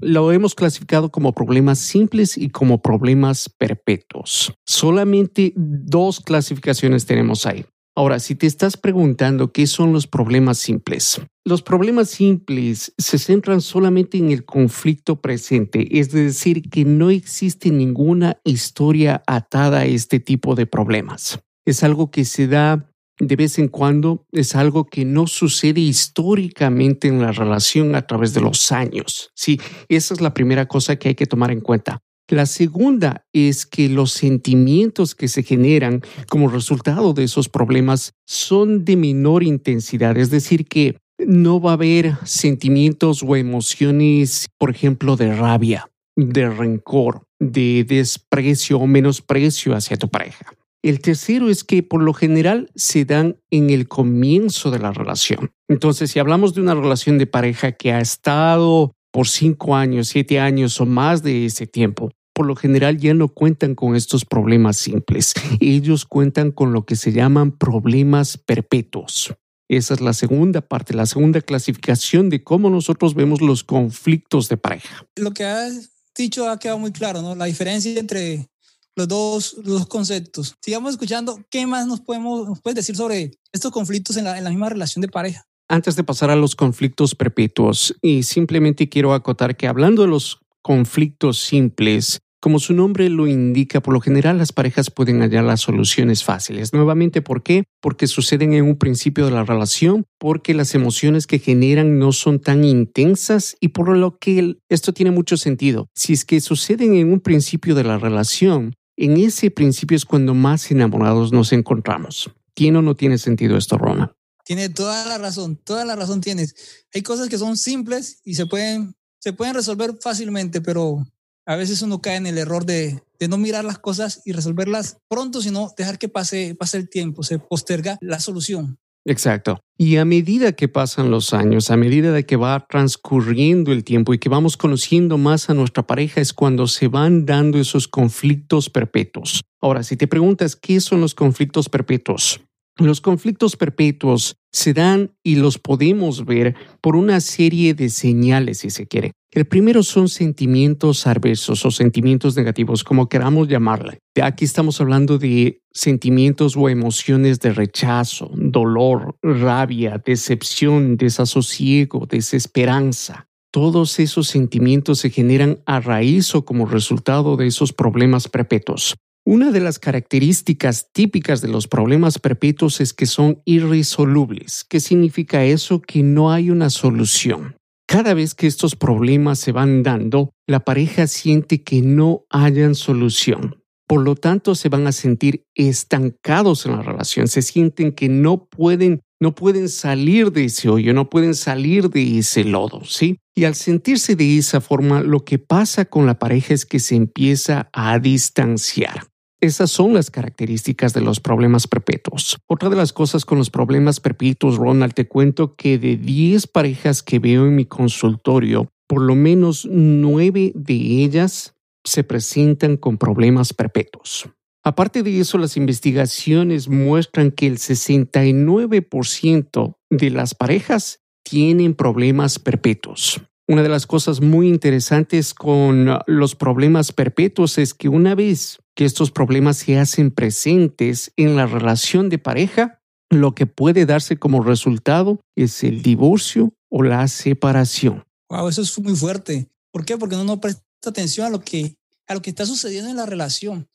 lo 0.00 0.32
hemos 0.32 0.54
clasificado 0.54 1.10
como 1.10 1.32
problemas 1.32 1.78
simples 1.78 2.36
y 2.36 2.50
como 2.50 2.82
problemas 2.82 3.48
perpetuos. 3.48 4.52
Solamente 4.66 5.52
dos 5.56 6.20
clasificaciones 6.20 7.06
tenemos 7.06 7.46
ahí. 7.46 7.64
Ahora, 7.94 8.20
si 8.20 8.34
te 8.34 8.46
estás 8.46 8.78
preguntando 8.78 9.52
qué 9.52 9.66
son 9.66 9.92
los 9.92 10.06
problemas 10.06 10.56
simples, 10.56 11.20
los 11.44 11.60
problemas 11.60 12.08
simples 12.08 12.94
se 12.96 13.18
centran 13.18 13.60
solamente 13.60 14.16
en 14.16 14.30
el 14.30 14.46
conflicto 14.46 15.20
presente, 15.20 15.98
es 15.98 16.10
decir, 16.10 16.70
que 16.70 16.86
no 16.86 17.10
existe 17.10 17.70
ninguna 17.70 18.38
historia 18.44 19.22
atada 19.26 19.80
a 19.80 19.84
este 19.84 20.20
tipo 20.20 20.54
de 20.54 20.64
problemas. 20.64 21.40
Es 21.66 21.84
algo 21.84 22.10
que 22.10 22.24
se 22.24 22.48
da 22.48 22.91
de 23.18 23.36
vez 23.36 23.58
en 23.58 23.68
cuando, 23.68 24.26
es 24.32 24.54
algo 24.54 24.84
que 24.84 25.04
no 25.04 25.26
sucede 25.26 25.80
históricamente 25.80 27.08
en 27.08 27.20
la 27.20 27.32
relación 27.32 27.94
a 27.94 28.06
través 28.06 28.34
de 28.34 28.40
los 28.40 28.72
años. 28.72 29.30
Sí, 29.34 29.60
esa 29.88 30.14
es 30.14 30.20
la 30.20 30.34
primera 30.34 30.66
cosa 30.66 30.96
que 30.96 31.08
hay 31.08 31.14
que 31.14 31.26
tomar 31.26 31.50
en 31.50 31.60
cuenta. 31.60 32.00
La 32.28 32.46
segunda 32.46 33.26
es 33.32 33.66
que 33.66 33.88
los 33.88 34.12
sentimientos 34.12 35.14
que 35.14 35.28
se 35.28 35.42
generan 35.42 36.00
como 36.28 36.48
resultado 36.48 37.12
de 37.12 37.24
esos 37.24 37.48
problemas 37.48 38.14
son 38.26 38.84
de 38.84 38.96
menor 38.96 39.42
intensidad, 39.42 40.16
es 40.16 40.30
decir, 40.30 40.66
que 40.66 40.96
no 41.18 41.60
va 41.60 41.72
a 41.72 41.74
haber 41.74 42.16
sentimientos 42.24 43.22
o 43.22 43.36
emociones, 43.36 44.48
por 44.58 44.70
ejemplo, 44.70 45.16
de 45.16 45.34
rabia, 45.34 45.90
de 46.16 46.48
rencor, 46.48 47.26
de 47.38 47.84
desprecio 47.84 48.78
o 48.78 48.86
menosprecio 48.86 49.74
hacia 49.74 49.96
tu 49.96 50.08
pareja. 50.08 50.46
El 50.82 51.00
tercero 51.00 51.48
es 51.48 51.62
que 51.62 51.84
por 51.84 52.02
lo 52.02 52.12
general 52.12 52.70
se 52.74 53.04
dan 53.04 53.36
en 53.50 53.70
el 53.70 53.86
comienzo 53.86 54.72
de 54.72 54.80
la 54.80 54.92
relación. 54.92 55.52
Entonces, 55.68 56.10
si 56.10 56.18
hablamos 56.18 56.54
de 56.54 56.60
una 56.60 56.74
relación 56.74 57.18
de 57.18 57.26
pareja 57.26 57.72
que 57.72 57.92
ha 57.92 58.00
estado 58.00 58.92
por 59.12 59.28
cinco 59.28 59.76
años, 59.76 60.08
siete 60.08 60.40
años 60.40 60.80
o 60.80 60.86
más 60.86 61.22
de 61.22 61.46
ese 61.46 61.68
tiempo, 61.68 62.10
por 62.34 62.46
lo 62.46 62.56
general 62.56 62.98
ya 62.98 63.14
no 63.14 63.28
cuentan 63.28 63.74
con 63.74 63.94
estos 63.94 64.24
problemas 64.24 64.76
simples. 64.76 65.34
Ellos 65.60 66.04
cuentan 66.04 66.50
con 66.50 66.72
lo 66.72 66.84
que 66.84 66.96
se 66.96 67.12
llaman 67.12 67.52
problemas 67.52 68.36
perpetuos. 68.38 69.34
Esa 69.68 69.94
es 69.94 70.00
la 70.00 70.12
segunda 70.12 70.60
parte, 70.62 70.94
la 70.94 71.06
segunda 71.06 71.40
clasificación 71.40 72.28
de 72.28 72.42
cómo 72.42 72.70
nosotros 72.70 73.14
vemos 73.14 73.40
los 73.40 73.62
conflictos 73.64 74.48
de 74.48 74.56
pareja. 74.56 75.06
Lo 75.16 75.32
que 75.32 75.44
has 75.44 75.90
dicho 76.14 76.48
ha 76.50 76.58
quedado 76.58 76.78
muy 76.78 76.92
claro, 76.92 77.22
¿no? 77.22 77.34
La 77.34 77.46
diferencia 77.46 77.98
entre 77.98 78.48
los 78.96 79.08
dos, 79.08 79.56
los 79.64 79.86
conceptos. 79.86 80.56
Sigamos 80.60 80.92
escuchando. 80.92 81.40
¿Qué 81.50 81.66
más 81.66 81.86
nos 81.86 82.00
podemos 82.00 82.60
puedes 82.60 82.76
decir 82.76 82.96
sobre 82.96 83.32
estos 83.52 83.70
conflictos 83.70 84.16
en 84.16 84.24
la, 84.24 84.38
en 84.38 84.44
la 84.44 84.50
misma 84.50 84.68
relación 84.68 85.02
de 85.02 85.08
pareja? 85.08 85.44
Antes 85.68 85.96
de 85.96 86.04
pasar 86.04 86.30
a 86.30 86.36
los 86.36 86.54
conflictos 86.54 87.14
perpetuos, 87.14 87.94
y 88.02 88.24
simplemente 88.24 88.88
quiero 88.88 89.14
acotar 89.14 89.56
que 89.56 89.68
hablando 89.68 90.02
de 90.02 90.08
los 90.08 90.38
conflictos 90.60 91.38
simples, 91.38 92.20
como 92.42 92.58
su 92.58 92.74
nombre 92.74 93.08
lo 93.08 93.28
indica, 93.28 93.80
por 93.80 93.94
lo 93.94 94.00
general 94.00 94.36
las 94.36 94.52
parejas 94.52 94.90
pueden 94.90 95.20
hallar 95.20 95.44
las 95.44 95.60
soluciones 95.60 96.24
fáciles. 96.24 96.72
Nuevamente, 96.72 97.22
¿por 97.22 97.44
qué? 97.44 97.62
Porque 97.80 98.08
suceden 98.08 98.52
en 98.52 98.64
un 98.64 98.76
principio 98.76 99.26
de 99.26 99.30
la 99.30 99.44
relación, 99.44 100.06
porque 100.18 100.52
las 100.52 100.74
emociones 100.74 101.28
que 101.28 101.38
generan 101.38 102.00
no 102.00 102.10
son 102.10 102.40
tan 102.40 102.64
intensas 102.64 103.56
y 103.60 103.68
por 103.68 103.96
lo 103.96 104.18
que 104.18 104.56
esto 104.68 104.92
tiene 104.92 105.12
mucho 105.12 105.36
sentido. 105.36 105.86
Si 105.94 106.14
es 106.14 106.24
que 106.24 106.40
suceden 106.40 106.96
en 106.96 107.12
un 107.12 107.20
principio 107.20 107.76
de 107.76 107.84
la 107.84 107.96
relación, 107.96 108.74
en 108.96 109.16
ese 109.16 109.50
principio 109.50 109.96
es 109.96 110.04
cuando 110.04 110.34
más 110.34 110.70
enamorados 110.70 111.32
nos 111.32 111.52
encontramos. 111.52 112.30
¿Tiene 112.54 112.78
o 112.78 112.82
no 112.82 112.94
tiene 112.94 113.18
sentido 113.18 113.56
esto, 113.56 113.78
Rona? 113.78 114.14
Tiene 114.44 114.68
toda 114.68 115.06
la 115.06 115.18
razón, 115.18 115.56
toda 115.56 115.84
la 115.84 115.96
razón 115.96 116.20
tienes. 116.20 116.54
Hay 116.92 117.02
cosas 117.02 117.28
que 117.28 117.38
son 117.38 117.56
simples 117.56 118.20
y 118.24 118.34
se 118.34 118.46
pueden, 118.46 118.94
se 119.18 119.32
pueden 119.32 119.54
resolver 119.54 119.96
fácilmente, 120.00 120.60
pero 120.60 121.06
a 121.46 121.56
veces 121.56 121.82
uno 121.82 122.00
cae 122.00 122.16
en 122.16 122.26
el 122.26 122.38
error 122.38 122.66
de, 122.66 123.02
de 123.18 123.28
no 123.28 123.38
mirar 123.38 123.64
las 123.64 123.78
cosas 123.78 124.20
y 124.24 124.32
resolverlas 124.32 124.98
pronto, 125.08 125.40
sino 125.40 125.72
dejar 125.76 125.98
que 125.98 126.08
pase, 126.08 126.54
pase 126.58 126.76
el 126.76 126.88
tiempo, 126.88 127.22
se 127.22 127.38
posterga 127.38 127.98
la 128.00 128.20
solución. 128.20 128.78
Exacto. 129.04 129.60
Y 129.76 129.96
a 129.96 130.04
medida 130.04 130.52
que 130.52 130.68
pasan 130.68 131.10
los 131.10 131.34
años, 131.34 131.70
a 131.70 131.76
medida 131.76 132.12
de 132.12 132.24
que 132.24 132.36
va 132.36 132.66
transcurriendo 132.68 133.72
el 133.72 133.82
tiempo 133.82 134.14
y 134.14 134.18
que 134.18 134.28
vamos 134.28 134.56
conociendo 134.56 135.18
más 135.18 135.50
a 135.50 135.54
nuestra 135.54 135.84
pareja 135.84 136.20
es 136.20 136.32
cuando 136.32 136.68
se 136.68 136.86
van 136.86 137.26
dando 137.26 137.58
esos 137.58 137.88
conflictos 137.88 138.70
perpetuos. 138.70 139.42
Ahora, 139.60 139.82
si 139.82 139.96
te 139.96 140.06
preguntas 140.06 140.54
qué 140.54 140.80
son 140.80 141.00
los 141.00 141.14
conflictos 141.14 141.68
perpetuos, 141.68 142.40
los 142.78 143.00
conflictos 143.00 143.56
perpetuos 143.56 144.36
se 144.52 144.72
dan 144.72 145.12
y 145.24 145.36
los 145.36 145.58
podemos 145.58 146.24
ver 146.24 146.54
por 146.80 146.94
una 146.94 147.20
serie 147.20 147.74
de 147.74 147.88
señales, 147.88 148.58
si 148.58 148.70
se 148.70 148.86
quiere. 148.86 149.12
El 149.34 149.46
primero 149.46 149.82
son 149.82 150.10
sentimientos 150.10 151.06
adversos 151.06 151.64
o 151.64 151.70
sentimientos 151.70 152.36
negativos, 152.36 152.84
como 152.84 153.08
queramos 153.08 153.48
llamarle. 153.48 153.98
Aquí 154.22 154.44
estamos 154.44 154.78
hablando 154.78 155.16
de 155.16 155.62
sentimientos 155.72 156.54
o 156.54 156.68
emociones 156.68 157.40
de 157.40 157.54
rechazo, 157.54 158.30
dolor, 158.34 159.16
rabia, 159.22 160.02
decepción, 160.04 160.98
desasosiego, 160.98 162.04
desesperanza. 162.04 163.26
Todos 163.50 163.98
esos 164.00 164.28
sentimientos 164.28 164.98
se 164.98 165.08
generan 165.08 165.60
a 165.64 165.80
raíz 165.80 166.34
o 166.34 166.44
como 166.44 166.66
resultado 166.66 167.38
de 167.38 167.46
esos 167.46 167.72
problemas 167.72 168.28
perpetuos. 168.28 168.96
Una 169.24 169.50
de 169.50 169.60
las 169.60 169.78
características 169.78 170.92
típicas 170.92 171.40
de 171.40 171.48
los 171.48 171.68
problemas 171.68 172.18
perpetuos 172.18 172.82
es 172.82 172.92
que 172.92 173.06
son 173.06 173.40
irresolubles. 173.46 174.66
¿Qué 174.68 174.78
significa 174.78 175.42
eso? 175.42 175.80
Que 175.80 176.02
no 176.02 176.30
hay 176.32 176.50
una 176.50 176.68
solución. 176.68 177.56
Cada 177.92 178.14
vez 178.14 178.34
que 178.34 178.46
estos 178.46 178.74
problemas 178.74 179.38
se 179.38 179.52
van 179.52 179.82
dando, 179.82 180.30
la 180.46 180.60
pareja 180.60 181.06
siente 181.06 181.62
que 181.62 181.82
no 181.82 182.24
hayan 182.30 182.74
solución. 182.74 183.62
Por 183.86 184.00
lo 184.00 184.14
tanto, 184.14 184.54
se 184.54 184.70
van 184.70 184.86
a 184.86 184.92
sentir 184.92 185.44
estancados 185.54 186.64
en 186.64 186.72
la 186.72 186.80
relación, 186.80 187.28
se 187.28 187.42
sienten 187.42 187.92
que 187.92 188.08
no 188.08 188.46
pueden 188.46 189.00
no 189.20 189.34
pueden 189.34 189.68
salir 189.68 190.32
de 190.32 190.46
ese 190.46 190.70
hoyo, 190.70 190.94
no 190.94 191.10
pueden 191.10 191.34
salir 191.34 191.90
de 191.90 192.18
ese 192.18 192.44
lodo, 192.44 192.82
¿sí? 192.84 193.18
Y 193.36 193.44
al 193.44 193.54
sentirse 193.54 194.16
de 194.16 194.38
esa 194.38 194.62
forma, 194.62 195.02
lo 195.02 195.26
que 195.26 195.38
pasa 195.38 195.84
con 195.84 196.06
la 196.06 196.18
pareja 196.18 196.54
es 196.54 196.64
que 196.64 196.80
se 196.80 196.96
empieza 196.96 197.68
a 197.74 197.98
distanciar. 197.98 199.11
Esas 199.42 199.70
son 199.72 199.92
las 199.92 200.10
características 200.12 200.94
de 200.94 201.00
los 201.00 201.18
problemas 201.18 201.66
perpetuos. 201.66 202.38
Otra 202.46 202.70
de 202.70 202.76
las 202.76 202.92
cosas 202.92 203.24
con 203.24 203.38
los 203.38 203.50
problemas 203.50 203.98
perpetuos, 203.98 204.56
Ronald, 204.56 204.94
te 204.94 205.08
cuento 205.08 205.56
que 205.56 205.78
de 205.78 205.96
10 205.96 206.46
parejas 206.46 207.02
que 207.02 207.18
veo 207.18 207.46
en 207.46 207.56
mi 207.56 207.64
consultorio, 207.64 208.68
por 208.86 209.02
lo 209.02 209.16
menos 209.16 209.66
9 209.68 210.52
de 210.54 210.74
ellas 210.74 211.56
se 211.82 212.04
presentan 212.04 212.76
con 212.76 212.98
problemas 212.98 213.52
perpetuos. 213.52 214.28
Aparte 214.62 215.02
de 215.02 215.18
eso, 215.18 215.38
las 215.38 215.56
investigaciones 215.56 216.68
muestran 216.68 217.32
que 217.32 217.48
el 217.48 217.58
69% 217.58 219.74
de 219.90 220.10
las 220.10 220.36
parejas 220.36 221.00
tienen 221.24 221.74
problemas 221.74 222.38
perpetuos. 222.38 223.20
Una 223.48 223.62
de 223.62 223.68
las 223.68 223.86
cosas 223.86 224.20
muy 224.20 224.48
interesantes 224.48 225.34
con 225.34 225.98
los 226.06 226.36
problemas 226.36 226.92
perpetuos 226.92 227.58
es 227.58 227.74
que 227.74 227.88
una 227.88 228.14
vez 228.14 228.60
que 228.74 228.84
estos 228.84 229.10
problemas 229.10 229.58
se 229.58 229.78
hacen 229.78 230.10
presentes 230.10 231.12
en 231.16 231.36
la 231.36 231.46
relación 231.46 232.08
de 232.08 232.18
pareja, 232.18 232.80
lo 233.10 233.34
que 233.34 233.46
puede 233.46 233.84
darse 233.84 234.16
como 234.16 234.42
resultado 234.42 235.20
es 235.36 235.64
el 235.64 235.82
divorcio 235.82 236.54
o 236.70 236.82
la 236.82 237.06
separación. 237.08 238.04
Wow, 238.30 238.48
eso 238.48 238.62
es 238.62 238.78
muy 238.78 238.96
fuerte. 238.96 239.50
¿Por 239.70 239.84
qué? 239.84 239.98
Porque 239.98 240.14
uno 240.14 240.24
no 240.24 240.40
presta 240.40 240.62
atención 240.86 241.26
a 241.26 241.30
lo 241.30 241.40
que, 241.40 241.76
a 242.06 242.14
lo 242.14 242.22
que 242.22 242.30
está 242.30 242.46
sucediendo 242.46 242.90
en 242.90 242.96
la 242.96 243.06
relación. 243.06 243.68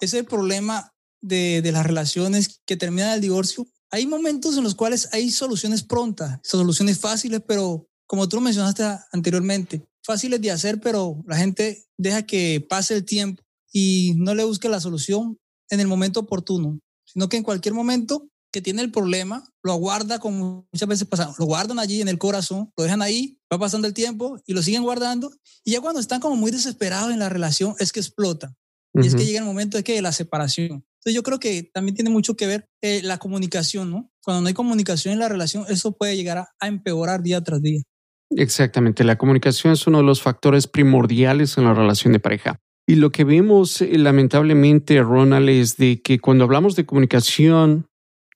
Ese 0.00 0.24
problema 0.24 0.92
de, 1.22 1.62
de 1.62 1.72
las 1.72 1.86
relaciones 1.86 2.60
que 2.66 2.76
terminan 2.76 3.14
el 3.14 3.20
divorcio. 3.20 3.66
Hay 3.90 4.06
momentos 4.06 4.56
en 4.56 4.64
los 4.64 4.74
cuales 4.74 5.08
hay 5.12 5.30
soluciones 5.30 5.82
prontas, 5.82 6.40
soluciones 6.42 6.98
fáciles, 6.98 7.42
pero 7.46 7.88
como 8.12 8.28
tú 8.28 8.42
mencionaste 8.42 8.84
anteriormente, 9.10 9.86
fáciles 10.04 10.38
de 10.42 10.50
hacer, 10.50 10.82
pero 10.82 11.24
la 11.26 11.38
gente 11.38 11.86
deja 11.96 12.26
que 12.26 12.62
pase 12.68 12.94
el 12.94 13.06
tiempo 13.06 13.42
y 13.72 14.12
no 14.18 14.34
le 14.34 14.44
busque 14.44 14.68
la 14.68 14.80
solución 14.80 15.38
en 15.70 15.80
el 15.80 15.86
momento 15.86 16.20
oportuno, 16.20 16.78
sino 17.06 17.30
que 17.30 17.38
en 17.38 17.42
cualquier 17.42 17.72
momento 17.72 18.28
que 18.52 18.60
tiene 18.60 18.82
el 18.82 18.90
problema, 18.90 19.50
lo 19.62 19.72
aguarda 19.72 20.18
como 20.18 20.68
muchas 20.70 20.86
veces 20.90 21.08
pasa, 21.08 21.34
lo 21.38 21.46
guardan 21.46 21.78
allí 21.78 22.02
en 22.02 22.08
el 22.08 22.18
corazón, 22.18 22.70
lo 22.76 22.84
dejan 22.84 23.00
ahí, 23.00 23.38
va 23.50 23.58
pasando 23.58 23.88
el 23.88 23.94
tiempo 23.94 24.38
y 24.44 24.52
lo 24.52 24.60
siguen 24.60 24.82
guardando 24.82 25.32
y 25.64 25.70
ya 25.70 25.80
cuando 25.80 25.98
están 25.98 26.20
como 26.20 26.36
muy 26.36 26.50
desesperados 26.50 27.14
en 27.14 27.18
la 27.18 27.30
relación 27.30 27.74
es 27.78 27.92
que 27.92 28.00
explota. 28.00 28.54
Y 28.92 29.06
es 29.06 29.14
que 29.14 29.24
llega 29.24 29.38
el 29.38 29.46
momento 29.46 29.78
de 29.78 29.84
que 29.84 30.02
la 30.02 30.12
separación. 30.12 30.84
Entonces 30.98 31.14
yo 31.14 31.22
creo 31.22 31.40
que 31.40 31.62
también 31.72 31.94
tiene 31.94 32.10
mucho 32.10 32.36
que 32.36 32.46
ver 32.46 32.68
eh, 32.82 33.00
la 33.02 33.16
comunicación, 33.16 33.90
¿no? 33.90 34.12
Cuando 34.22 34.42
no 34.42 34.48
hay 34.48 34.54
comunicación 34.54 35.14
en 35.14 35.20
la 35.20 35.30
relación, 35.30 35.64
eso 35.70 35.92
puede 35.92 36.14
llegar 36.14 36.46
a 36.60 36.68
empeorar 36.68 37.22
día 37.22 37.42
tras 37.42 37.62
día. 37.62 37.80
Exactamente, 38.36 39.04
la 39.04 39.16
comunicación 39.16 39.72
es 39.74 39.86
uno 39.86 39.98
de 39.98 40.04
los 40.04 40.22
factores 40.22 40.66
primordiales 40.66 41.58
en 41.58 41.64
la 41.64 41.74
relación 41.74 42.12
de 42.12 42.20
pareja. 42.20 42.58
Y 42.86 42.96
lo 42.96 43.10
que 43.10 43.24
vemos 43.24 43.80
eh, 43.80 43.96
lamentablemente, 43.98 45.00
Ronald, 45.02 45.48
es 45.48 45.76
de 45.76 46.02
que 46.02 46.18
cuando 46.18 46.44
hablamos 46.44 46.74
de 46.76 46.86
comunicación, 46.86 47.86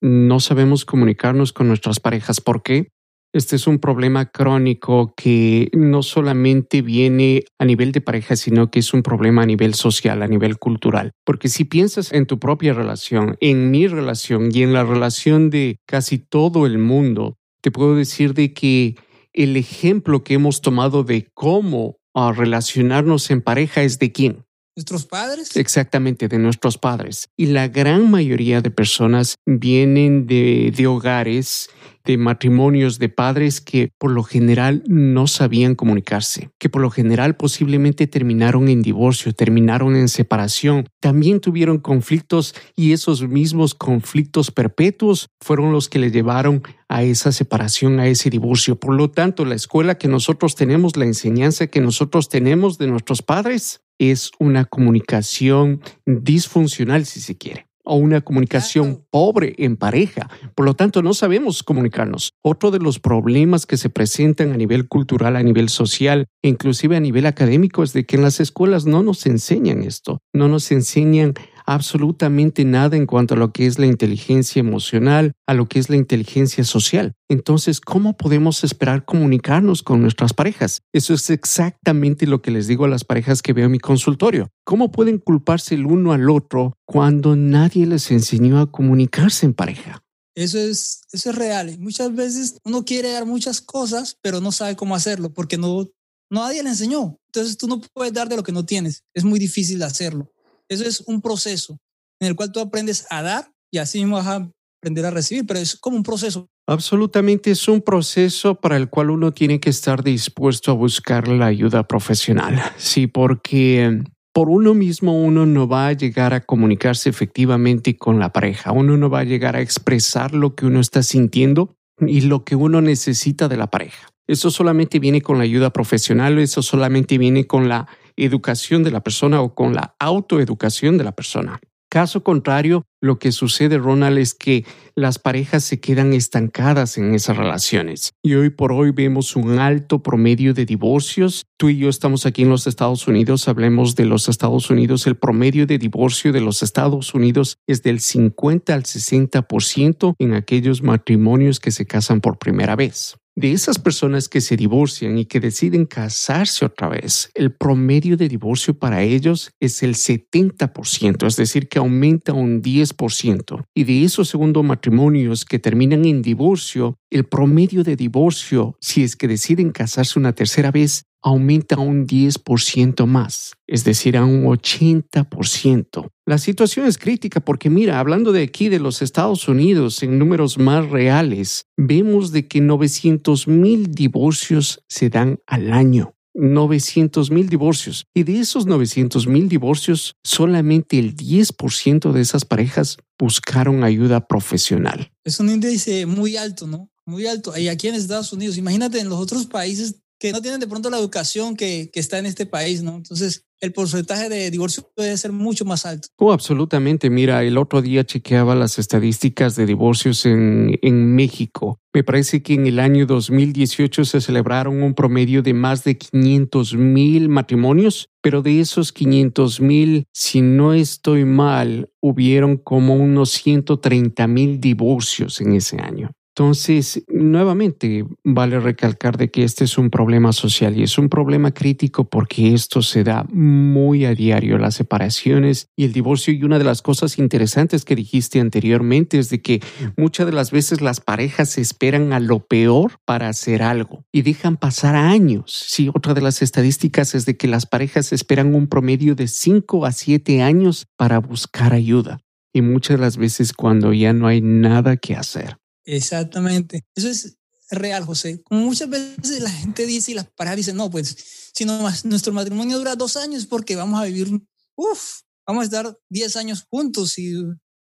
no 0.01 0.41
sabemos 0.41 0.85
comunicarnos 0.85 1.53
con 1.53 1.69
nuestras 1.69 2.01
parejas. 2.01 2.41
¿Por 2.41 2.63
qué? 2.63 2.89
Este 3.33 3.57
es 3.57 3.67
un 3.67 3.81
problema 3.81 4.27
crónico 4.27 5.13
que 5.17 5.69
no 5.75 6.03
solamente 6.03 6.81
viene 6.81 7.45
a 7.59 7.65
nivel 7.65 7.93
de 7.93 8.01
pareja, 8.01 8.37
sino 8.37 8.71
que 8.71 8.79
es 8.79 8.95
un 8.95 9.03
problema 9.03 9.43
a 9.43 9.47
nivel 9.47 9.75
social, 9.75 10.23
a 10.23 10.29
nivel 10.29 10.59
cultural. 10.59 11.13
Porque 11.25 11.49
si 11.49 11.65
piensas 11.65 12.13
en 12.13 12.27
tu 12.27 12.39
propia 12.39 12.73
relación, 12.73 13.37
en 13.41 13.71
mi 13.71 13.89
relación 13.89 14.49
y 14.55 14.63
en 14.63 14.73
la 14.73 14.85
relación 14.85 15.51
de 15.51 15.81
casi 15.87 16.19
todo 16.19 16.65
el 16.65 16.79
mundo, 16.79 17.37
te 17.61 17.71
puedo 17.71 17.95
decir 17.97 18.33
de 18.33 18.55
que 18.55 18.97
el 19.37 19.57
ejemplo 19.57 20.25
que 20.25 20.35
hemos 20.35 20.61
tomado 20.61 21.05
de 21.05 21.29
cómo 21.35 21.99
ah, 22.15 22.33
relacionarnos 22.35 23.31
en 23.31 23.43
pareja 23.43 23.83
es 23.83 23.99
de 23.99 24.11
quién? 24.11 24.47
¿Nuestros 24.75 25.07
padres? 25.07 25.57
Exactamente, 25.57 26.29
de 26.29 26.39
nuestros 26.39 26.77
padres. 26.77 27.29
Y 27.37 27.47
la 27.47 27.69
gran 27.69 28.11
mayoría 28.11 28.61
de 28.61 28.71
personas 28.71 29.37
vienen 29.47 30.27
de, 30.27 30.73
de 30.77 30.87
hogares 30.87 31.71
de 32.07 32.17
matrimonios 32.17 32.99
de 32.99 33.09
padres 33.09 33.61
que 33.61 33.91
por 33.99 34.11
lo 34.11 34.23
general 34.23 34.83
no 34.87 35.27
sabían 35.27 35.75
comunicarse, 35.75 36.51
que 36.59 36.69
por 36.69 36.81
lo 36.81 36.91
general 36.91 37.37
posiblemente 37.37 38.07
terminaron 38.07 38.69
en 38.69 38.81
divorcio, 38.81 39.33
terminaron 39.33 39.97
en 39.97 40.09
separación, 40.09 40.87
también 41.01 41.41
tuvieron 41.41 41.79
conflictos 41.79 42.55
y 42.77 42.93
esos 42.93 43.29
mismos 43.29 43.75
conflictos 43.75 44.51
perpetuos 44.51 45.29
fueron 45.41 45.73
los 45.73 45.89
que 45.89 45.99
le 45.99 46.11
llevaron 46.11 46.63
a 46.89 47.03
esa 47.03 47.33
separación, 47.33 47.99
a 47.99 48.07
ese 48.07 48.31
divorcio. 48.31 48.79
Por 48.79 48.95
lo 48.95 49.11
tanto, 49.11 49.45
la 49.45 49.57
escuela 49.57 49.99
que 49.99 50.09
nosotros 50.09 50.55
tenemos, 50.55 50.97
la 50.97 51.05
enseñanza 51.05 51.67
que 51.67 51.81
nosotros 51.81 52.29
tenemos 52.29 52.79
de 52.79 52.87
nuestros 52.87 53.23
padres, 53.23 53.83
es 53.99 54.31
una 54.39 54.67
comunicación 54.67 55.81
disfuncional, 56.05 57.07
si 57.07 57.21
se 57.21 57.37
quiere 57.37 57.66
o 57.87 57.97
una 57.97 58.21
comunicación 58.21 59.05
pobre 59.11 59.55
en 59.59 59.77
pareja. 59.77 60.29
Por 60.55 60.67
lo 60.67 60.75
tanto, 60.75 61.03
no 61.03 61.15
sabemos 61.15 61.63
comunicarnos. 61.63 62.33
Otro 62.43 62.71
de 62.71 62.81
los 62.81 62.99
problemas 62.99 63.65
que 63.65 63.77
se 63.77 63.89
presentan 63.89 64.53
a 64.53 64.57
nivel 64.57 64.89
cultural, 64.89 65.37
a 65.37 65.43
nivel 65.43 65.69
social, 65.69 66.27
inclusive 66.43 66.97
a 66.97 67.01
nivel 67.01 67.27
académico, 67.27 67.83
es 67.83 67.93
de 67.93 68.05
que 68.05 68.17
en 68.17 68.23
las 68.23 68.41
escuelas 68.41 68.85
no 68.85 69.03
nos 69.03 69.25
enseñan 69.27 69.83
esto, 69.83 70.19
no 70.35 70.49
nos 70.49 70.71
enseñan 70.73 71.35
absolutamente 71.67 72.65
nada 72.65 72.97
en 72.97 73.07
cuanto 73.07 73.35
a 73.35 73.37
lo 73.37 73.53
que 73.53 73.67
es 73.67 73.79
la 73.79 73.87
inteligencia 73.87 74.61
emocional, 74.61 75.33
a 75.47 75.55
lo 75.55 75.69
que 75.69 75.79
es 75.79 75.91
la 75.91 75.97
inteligencia 75.97 76.65
social. 76.65 77.13
Entonces, 77.29 77.81
¿cómo 77.81 78.17
podemos 78.17 78.65
esperar 78.65 79.05
comunicarnos 79.05 79.83
con 79.83 80.01
nuestras 80.01 80.33
parejas? 80.33 80.83
Eso 80.93 81.13
es 81.13 81.29
exactamente 81.31 82.27
lo 82.27 82.41
que 82.41 82.51
les 82.51 82.67
digo 82.67 82.85
a 82.85 82.89
las 82.89 83.05
parejas 83.05 83.43
que 83.43 83.53
veo 83.53 83.67
en 83.67 83.73
mi 83.73 83.81
consultorio. 83.81 84.49
¿Cómo 84.65 84.93
pueden 84.93 85.19
culparse 85.19 85.75
el 85.75 85.87
uno 85.87 86.13
al 86.13 86.31
otro 86.31 86.75
cuando 86.87 87.37
nadie 87.37 87.87
les 87.87 88.11
enseñó 88.11 88.61
a 88.61 88.71
comunicarse 88.71 89.47
en 89.47 89.55
pareja? 89.55 90.03
Eso 90.37 90.59
es, 90.59 91.01
eso 91.13 91.31
es 91.31 91.37
real. 91.37 91.79
Muchas 91.79 92.15
veces 92.15 92.59
uno 92.65 92.85
quiere 92.85 93.11
dar 93.11 93.25
muchas 93.25 93.61
cosas, 93.61 94.19
pero 94.21 94.41
no 94.41 94.53
sabe 94.53 94.77
cómo 94.77 94.95
hacerlo 94.95 95.33
porque 95.33 95.57
no, 95.57 95.89
nadie 96.31 96.63
le 96.63 96.71
enseñó. 96.71 97.19
Entonces 97.29 97.57
tú 97.57 97.67
no 97.67 97.81
puedes 97.81 98.13
dar 98.13 98.29
de 98.29 98.37
lo 98.37 98.43
que 98.43 98.53
no 98.53 98.65
tienes. 98.65 99.03
Es 99.15 99.25
muy 99.25 99.39
difícil 99.39 99.83
hacerlo. 99.83 100.31
Eso 100.69 100.85
es 100.85 101.03
un 101.07 101.21
proceso 101.21 101.79
en 102.21 102.29
el 102.29 102.37
cual 102.37 102.53
tú 102.53 102.61
aprendes 102.61 103.07
a 103.11 103.23
dar 103.23 103.51
y 103.73 103.79
así 103.79 103.99
mismo 103.99 104.17
vas 104.17 104.27
a 104.27 104.51
aprender 104.81 105.07
a 105.07 105.11
recibir, 105.11 105.47
pero 105.47 105.61
es 105.61 105.77
como 105.77 105.97
un 105.97 106.03
proceso. 106.03 106.47
Absolutamente 106.69 107.51
es 107.53 107.69
un 107.69 107.81
proceso 107.81 108.57
para 108.57 108.77
el 108.77 108.89
cual 108.89 109.11
uno 109.11 109.33
tiene 109.33 109.61
que 109.61 109.71
estar 109.71 110.03
dispuesto 110.03 110.73
a 110.73 110.75
buscar 110.75 111.29
la 111.29 111.47
ayuda 111.47 111.87
profesional. 111.87 112.61
Sí, 112.77 113.07
porque 113.07 114.03
por 114.33 114.49
uno 114.51 114.75
mismo 114.75 115.19
uno 115.19 115.47
no 115.47 115.69
va 115.69 115.89
a 115.89 115.93
llegar 115.93 116.35
a 116.35 116.41
comunicarse 116.41 117.09
efectivamente 117.09 117.97
con 117.97 118.19
la 118.19 118.33
pareja, 118.33 118.73
uno 118.73 118.97
no 118.97 119.09
va 119.09 119.21
a 119.21 119.25
llegar 119.25 119.57
a 119.57 119.61
expresar 119.61 120.35
lo 120.35 120.55
que 120.55 120.67
uno 120.67 120.81
está 120.81 121.03
sintiendo 121.03 121.77
y 122.01 122.23
lo 122.23 122.45
que 122.45 122.57
uno 122.57 122.81
necesita 122.81 123.49
de 123.49 123.57
la 123.57 123.69
pareja. 123.69 124.09
Eso 124.27 124.51
solamente 124.51 124.99
viene 124.99 125.23
con 125.23 125.39
la 125.39 125.45
ayuda 125.45 125.71
profesional, 125.71 126.39
eso 126.39 126.61
solamente 126.63 127.17
viene 127.17 127.47
con 127.47 127.69
la 127.69 127.87
educación 128.17 128.83
de 128.83 128.91
la 128.91 129.03
persona 129.03 129.41
o 129.41 129.55
con 129.55 129.75
la 129.75 129.95
autoeducación 129.99 130.99
de 130.99 131.05
la 131.05 131.13
persona. 131.13 131.61
Caso 131.89 132.25
contrario, 132.25 132.85
lo 133.01 133.21
que 133.21 133.31
sucede, 133.31 133.79
Ronald, 133.79 134.19
es 134.19 134.35
que 134.35 134.65
las 134.97 135.21
parejas 135.21 135.63
se 135.63 135.79
quedan 135.79 136.13
estancadas 136.13 136.99
en 136.99 137.15
esas 137.15 137.37
relaciones. 137.37 138.13
Y 138.23 138.35
hoy 138.35 138.51
por 138.51 138.73
hoy 138.73 138.91
vemos 138.91 139.37
un 139.37 139.61
alto 139.61 140.03
promedio 140.03 140.53
de 140.53 140.67
divorcios. 140.67 141.45
Tú 141.57 141.69
y 141.69 141.79
yo 141.79 141.89
estamos 141.89 142.27
aquí 142.27 142.43
en 142.43 142.49
los 142.49 142.67
Estados 142.67 143.07
Unidos, 143.07 143.47
hablemos 143.47 143.95
de 143.95 144.07
los 144.07 144.29
Estados 144.29 144.69
Unidos. 144.69 145.07
El 145.07 145.17
promedio 145.17 145.67
de 145.67 145.79
divorcio 145.79 146.33
de 146.33 146.41
los 146.41 146.63
Estados 146.63 147.15
Unidos 147.15 147.59
es 147.69 147.83
del 147.83 148.01
50 148.01 148.75
al 148.75 148.83
60% 148.83 150.15
en 150.19 150.35
aquellos 150.35 150.83
matrimonios 150.83 151.61
que 151.61 151.71
se 151.71 151.87
casan 151.87 152.21
por 152.21 152.39
primera 152.39 152.75
vez 152.75 153.17
de 153.37 153.53
esas 153.53 153.79
personas 153.79 154.29
que 154.29 154.41
se 154.41 154.57
divorcian 154.57 155.19
y 155.19 155.27
que 155.27 155.41
deciden 155.41 155.85
casarse 155.85 156.65
otra 156.65 156.89
vez, 156.89 157.31
el 157.35 157.55
promedio 157.55 158.17
de 158.17 158.29
divorcio 158.29 158.79
para 158.79 159.03
ellos 159.03 159.51
es 159.61 159.83
el 159.83 159.95
70%, 159.95 161.27
es 161.27 161.37
decir, 161.37 161.69
que 161.69 161.79
aumenta 161.79 162.33
un 162.33 162.63
10%. 162.63 163.65
Y 163.75 163.85
de 163.85 164.05
esos 164.05 164.31
segundos 164.31 164.65
matrimonios 164.65 165.45
que 165.45 165.59
terminan 165.59 166.07
en 166.07 166.23
divorcio, 166.23 166.97
el 167.11 167.25
promedio 167.25 167.85
de 167.85 167.95
divorcio, 167.95 168.77
si 168.81 169.03
es 169.05 169.17
que 169.17 169.29
deciden 169.29 169.71
casarse 169.71 170.19
una 170.19 170.33
tercera 170.33 170.71
vez, 170.71 171.05
aumenta 171.27 171.77
un 171.77 172.07
10% 172.07 173.05
más, 173.05 173.55
es 173.67 173.83
decir, 173.83 174.17
a 174.17 174.25
un 174.25 174.45
80%. 174.45 176.09
La 176.25 176.39
situación 176.39 176.87
es 176.87 176.99
crítica 176.99 177.41
porque 177.41 177.69
mira, 177.69 177.99
hablando 177.99 178.31
de 178.31 178.45
aquí 178.45 178.69
de 178.69 178.79
los 178.79 179.03
Estados 179.03 179.49
Unidos 179.49 180.05
en 180.05 180.21
números 180.21 180.57
más 180.57 180.89
reales, 180.89 181.67
vemos 181.77 182.31
de 182.31 182.47
que 182.47 182.61
900 182.61 183.49
mil 183.49 183.91
divorcios 183.91 184.85
se 184.89 185.11
dan 185.11 185.41
al 185.49 185.73
año. 185.73 186.15
900 186.35 187.33
mil 187.33 187.49
divorcios. 187.49 188.05
Y 188.15 188.23
de 188.23 188.39
esos 188.39 188.67
900 188.67 189.27
mil 189.27 189.49
divorcios, 189.49 190.15
solamente 190.23 190.97
el 190.99 191.17
10% 191.17 192.13
de 192.13 192.21
esas 192.21 192.45
parejas 192.45 192.99
buscaron 193.19 193.83
ayuda 193.83 194.29
profesional. 194.29 195.11
Es 195.25 195.41
un 195.41 195.51
índice 195.51 196.07
muy 196.07 196.37
alto, 196.37 196.69
¿no? 196.69 196.89
Muy 197.05 197.27
alto. 197.27 197.57
Y 197.57 197.67
aquí 197.67 197.89
en 197.89 197.97
Estados 197.97 198.33
Unidos, 198.33 198.59
imagínate 198.59 199.01
en 199.01 199.09
los 199.09 199.19
otros 199.19 199.47
países 199.47 199.97
que 200.19 200.33
no 200.33 200.41
tienen 200.41 200.61
de 200.61 200.67
pronto 200.67 200.91
la 200.91 200.99
educación 200.99 201.57
que, 201.57 201.91
que, 201.93 202.01
está 202.01 202.19
en 202.19 202.27
este 202.27 202.47
país, 202.47 202.83
¿no? 202.83 202.97
Entonces, 202.97 203.45
el 203.61 203.73
porcentaje 203.73 204.29
de 204.29 204.51
divorcio 204.51 204.89
puede 204.95 205.17
ser 205.17 205.33
mucho 205.33 205.65
más 205.65 205.87
alto. 205.87 206.09
Oh, 206.19 206.33
absolutamente. 206.33 207.09
Mira, 207.11 207.43
el 207.43 207.57
otro 207.59 207.81
día 207.81 208.05
chequeaba 208.05 208.55
las 208.55 208.79
estadísticas 208.79 209.57
de 209.57 209.67
divorcios 209.67 210.27
en, 210.27 210.79
en 210.83 211.15
México. 211.15 211.81
Me 211.95 212.05
parece 212.05 212.43
que 212.43 212.55
en 212.55 212.67
el 212.67 212.79
año 212.79 213.07
2018 213.07 214.05
se 214.05 214.21
celebraron 214.21 214.83
un 214.83 214.95
promedio 214.95 215.43
de 215.43 215.55
más 215.55 215.85
de 215.85 215.97
500 215.97 216.75
mil 216.75 217.29
matrimonios, 217.29 218.09
pero 218.21 218.43
de 218.43 218.61
esos 218.61 218.93
500 218.93 219.61
mil, 219.61 220.07
si 220.13 220.43
no 220.43 220.75
estoy 220.75 221.25
mal, 221.25 221.91
hubieron 222.01 222.59
como 222.59 222.95
unos 222.95 223.31
130 223.31 224.27
mil 224.27 224.61
divorcios 224.61 225.41
en 225.41 225.55
ese 225.55 225.79
año. 225.81 226.13
Entonces, 226.39 227.03
nuevamente, 227.09 228.05
vale 228.23 228.61
recalcar 228.61 229.17
de 229.17 229.31
que 229.31 229.43
este 229.43 229.65
es 229.65 229.79
un 229.79 229.89
problema 229.89 230.35
social 230.35 230.77
y 230.77 230.83
es 230.83 230.99
un 230.99 231.09
problema 231.09 231.53
crítico 231.53 232.11
porque 232.11 232.53
esto 232.53 232.83
se 232.83 233.05
da 233.05 233.25
muy 233.33 234.05
a 234.05 234.15
diario, 234.15 234.59
las 234.59 234.75
separaciones 234.75 235.71
y 235.77 235.85
el 235.85 235.95
divorcio. 235.95 236.35
Y 236.35 236.45
una 236.45 236.59
de 236.59 236.65
las 236.65 236.83
cosas 236.83 237.17
interesantes 237.17 237.87
que 237.87 237.97
dijiste 237.97 238.39
anteriormente 238.39 239.19
es 239.19 239.31
de 239.31 239.41
que 239.41 239.63
muchas 239.97 240.27
de 240.27 240.33
las 240.33 240.51
veces 240.51 240.83
las 240.83 241.01
parejas 241.01 241.57
esperan 241.57 242.13
a 242.13 242.21
lo 242.21 242.41
peor 242.41 243.01
para 243.07 243.31
hacer 243.31 243.63
algo 243.63 244.05
y 244.13 244.21
dejan 244.21 244.59
pasar 244.59 244.95
años. 244.95 245.65
Sí, 245.67 245.89
otra 245.95 246.13
de 246.13 246.21
las 246.21 246.43
estadísticas 246.43 247.15
es 247.15 247.25
de 247.25 247.39
que 247.39 247.49
las 247.49 247.65
parejas 247.65 248.13
esperan 248.13 248.55
un 248.55 248.67
promedio 248.67 249.15
de 249.15 249.29
5 249.29 249.87
a 249.87 249.93
7 249.93 250.43
años 250.43 250.87
para 250.99 251.19
buscar 251.19 251.73
ayuda. 251.73 252.21
Y 252.53 252.61
muchas 252.61 252.99
de 252.99 253.05
las 253.05 253.17
veces 253.17 253.55
cuando 253.55 253.95
ya 253.95 254.13
no 254.13 254.27
hay 254.27 254.43
nada 254.43 254.99
que 254.99 255.17
hacer. 255.17 255.57
Exactamente. 255.87 256.85
Eso 256.95 257.09
es 257.09 257.39
real, 257.71 258.05
José. 258.05 258.43
Como 258.43 258.63
muchas 258.63 258.91
veces 258.91 259.41
la 259.41 259.51
gente 259.51 259.87
dice 259.87 260.11
y 260.13 260.15
las 260.15 260.29
parejas 260.31 260.57
dicen, 260.57 260.77
no, 260.77 260.91
pues 260.91 261.17
si 261.55 261.65
no, 261.65 261.89
nuestro 262.05 262.33
matrimonio 262.33 262.79
dura 262.79 262.97
dos 262.97 263.17
años 263.17 263.47
porque 263.47 263.77
vamos 263.77 264.01
a 264.01 264.05
vivir, 264.05 264.29
uff, 264.75 265.21
vamos 265.47 265.63
a 265.63 265.65
estar 265.65 265.99
diez 266.09 266.37
años 266.37 266.67
juntos 266.69 267.19
y 267.19 267.37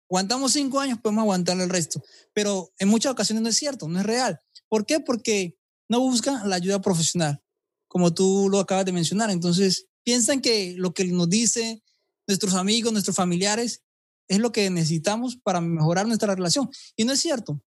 aguantamos 0.08 0.52
cinco 0.52 0.78
años, 0.80 1.00
podemos 1.02 1.22
aguantar 1.22 1.60
el 1.60 1.68
resto. 1.68 2.00
Pero 2.32 2.72
en 2.78 2.88
muchas 2.88 3.12
ocasiones 3.12 3.42
no 3.42 3.48
es 3.48 3.56
cierto, 3.56 3.88
no 3.88 3.98
es 3.98 4.06
real. 4.06 4.40
¿Por 4.68 4.86
qué? 4.86 5.00
Porque 5.00 5.58
no 5.88 6.00
buscan 6.00 6.48
la 6.48 6.56
ayuda 6.56 6.80
profesional, 6.80 7.42
como 7.88 8.14
tú 8.14 8.48
lo 8.50 8.60
acabas 8.60 8.84
de 8.84 8.92
mencionar. 8.92 9.30
Entonces, 9.30 9.86
piensan 10.04 10.40
que 10.40 10.74
lo 10.76 10.94
que 10.94 11.04
nos 11.06 11.28
dice 11.28 11.82
nuestros 12.28 12.54
amigos, 12.54 12.92
nuestros 12.92 13.16
familiares, 13.16 13.82
es 14.28 14.38
lo 14.38 14.50
que 14.50 14.68
necesitamos 14.70 15.36
para 15.36 15.60
mejorar 15.60 16.06
nuestra 16.06 16.34
relación. 16.34 16.68
Y 16.96 17.04
no 17.04 17.12
es 17.12 17.20
cierto 17.20 17.62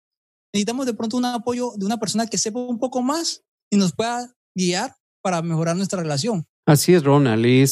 necesitamos 0.53 0.85
de 0.85 0.93
pronto 0.93 1.17
un 1.17 1.25
apoyo 1.25 1.73
de 1.75 1.85
una 1.85 1.97
persona 1.97 2.27
que 2.27 2.37
sepa 2.37 2.59
un 2.59 2.79
poco 2.79 3.01
más 3.01 3.43
y 3.69 3.77
nos 3.77 3.93
pueda 3.93 4.35
guiar 4.55 4.95
para 5.21 5.41
mejorar 5.41 5.75
nuestra 5.75 6.01
relación. 6.01 6.47
Así 6.69 6.93
es, 6.93 7.03
Ronald. 7.03 7.47
y 7.47 7.63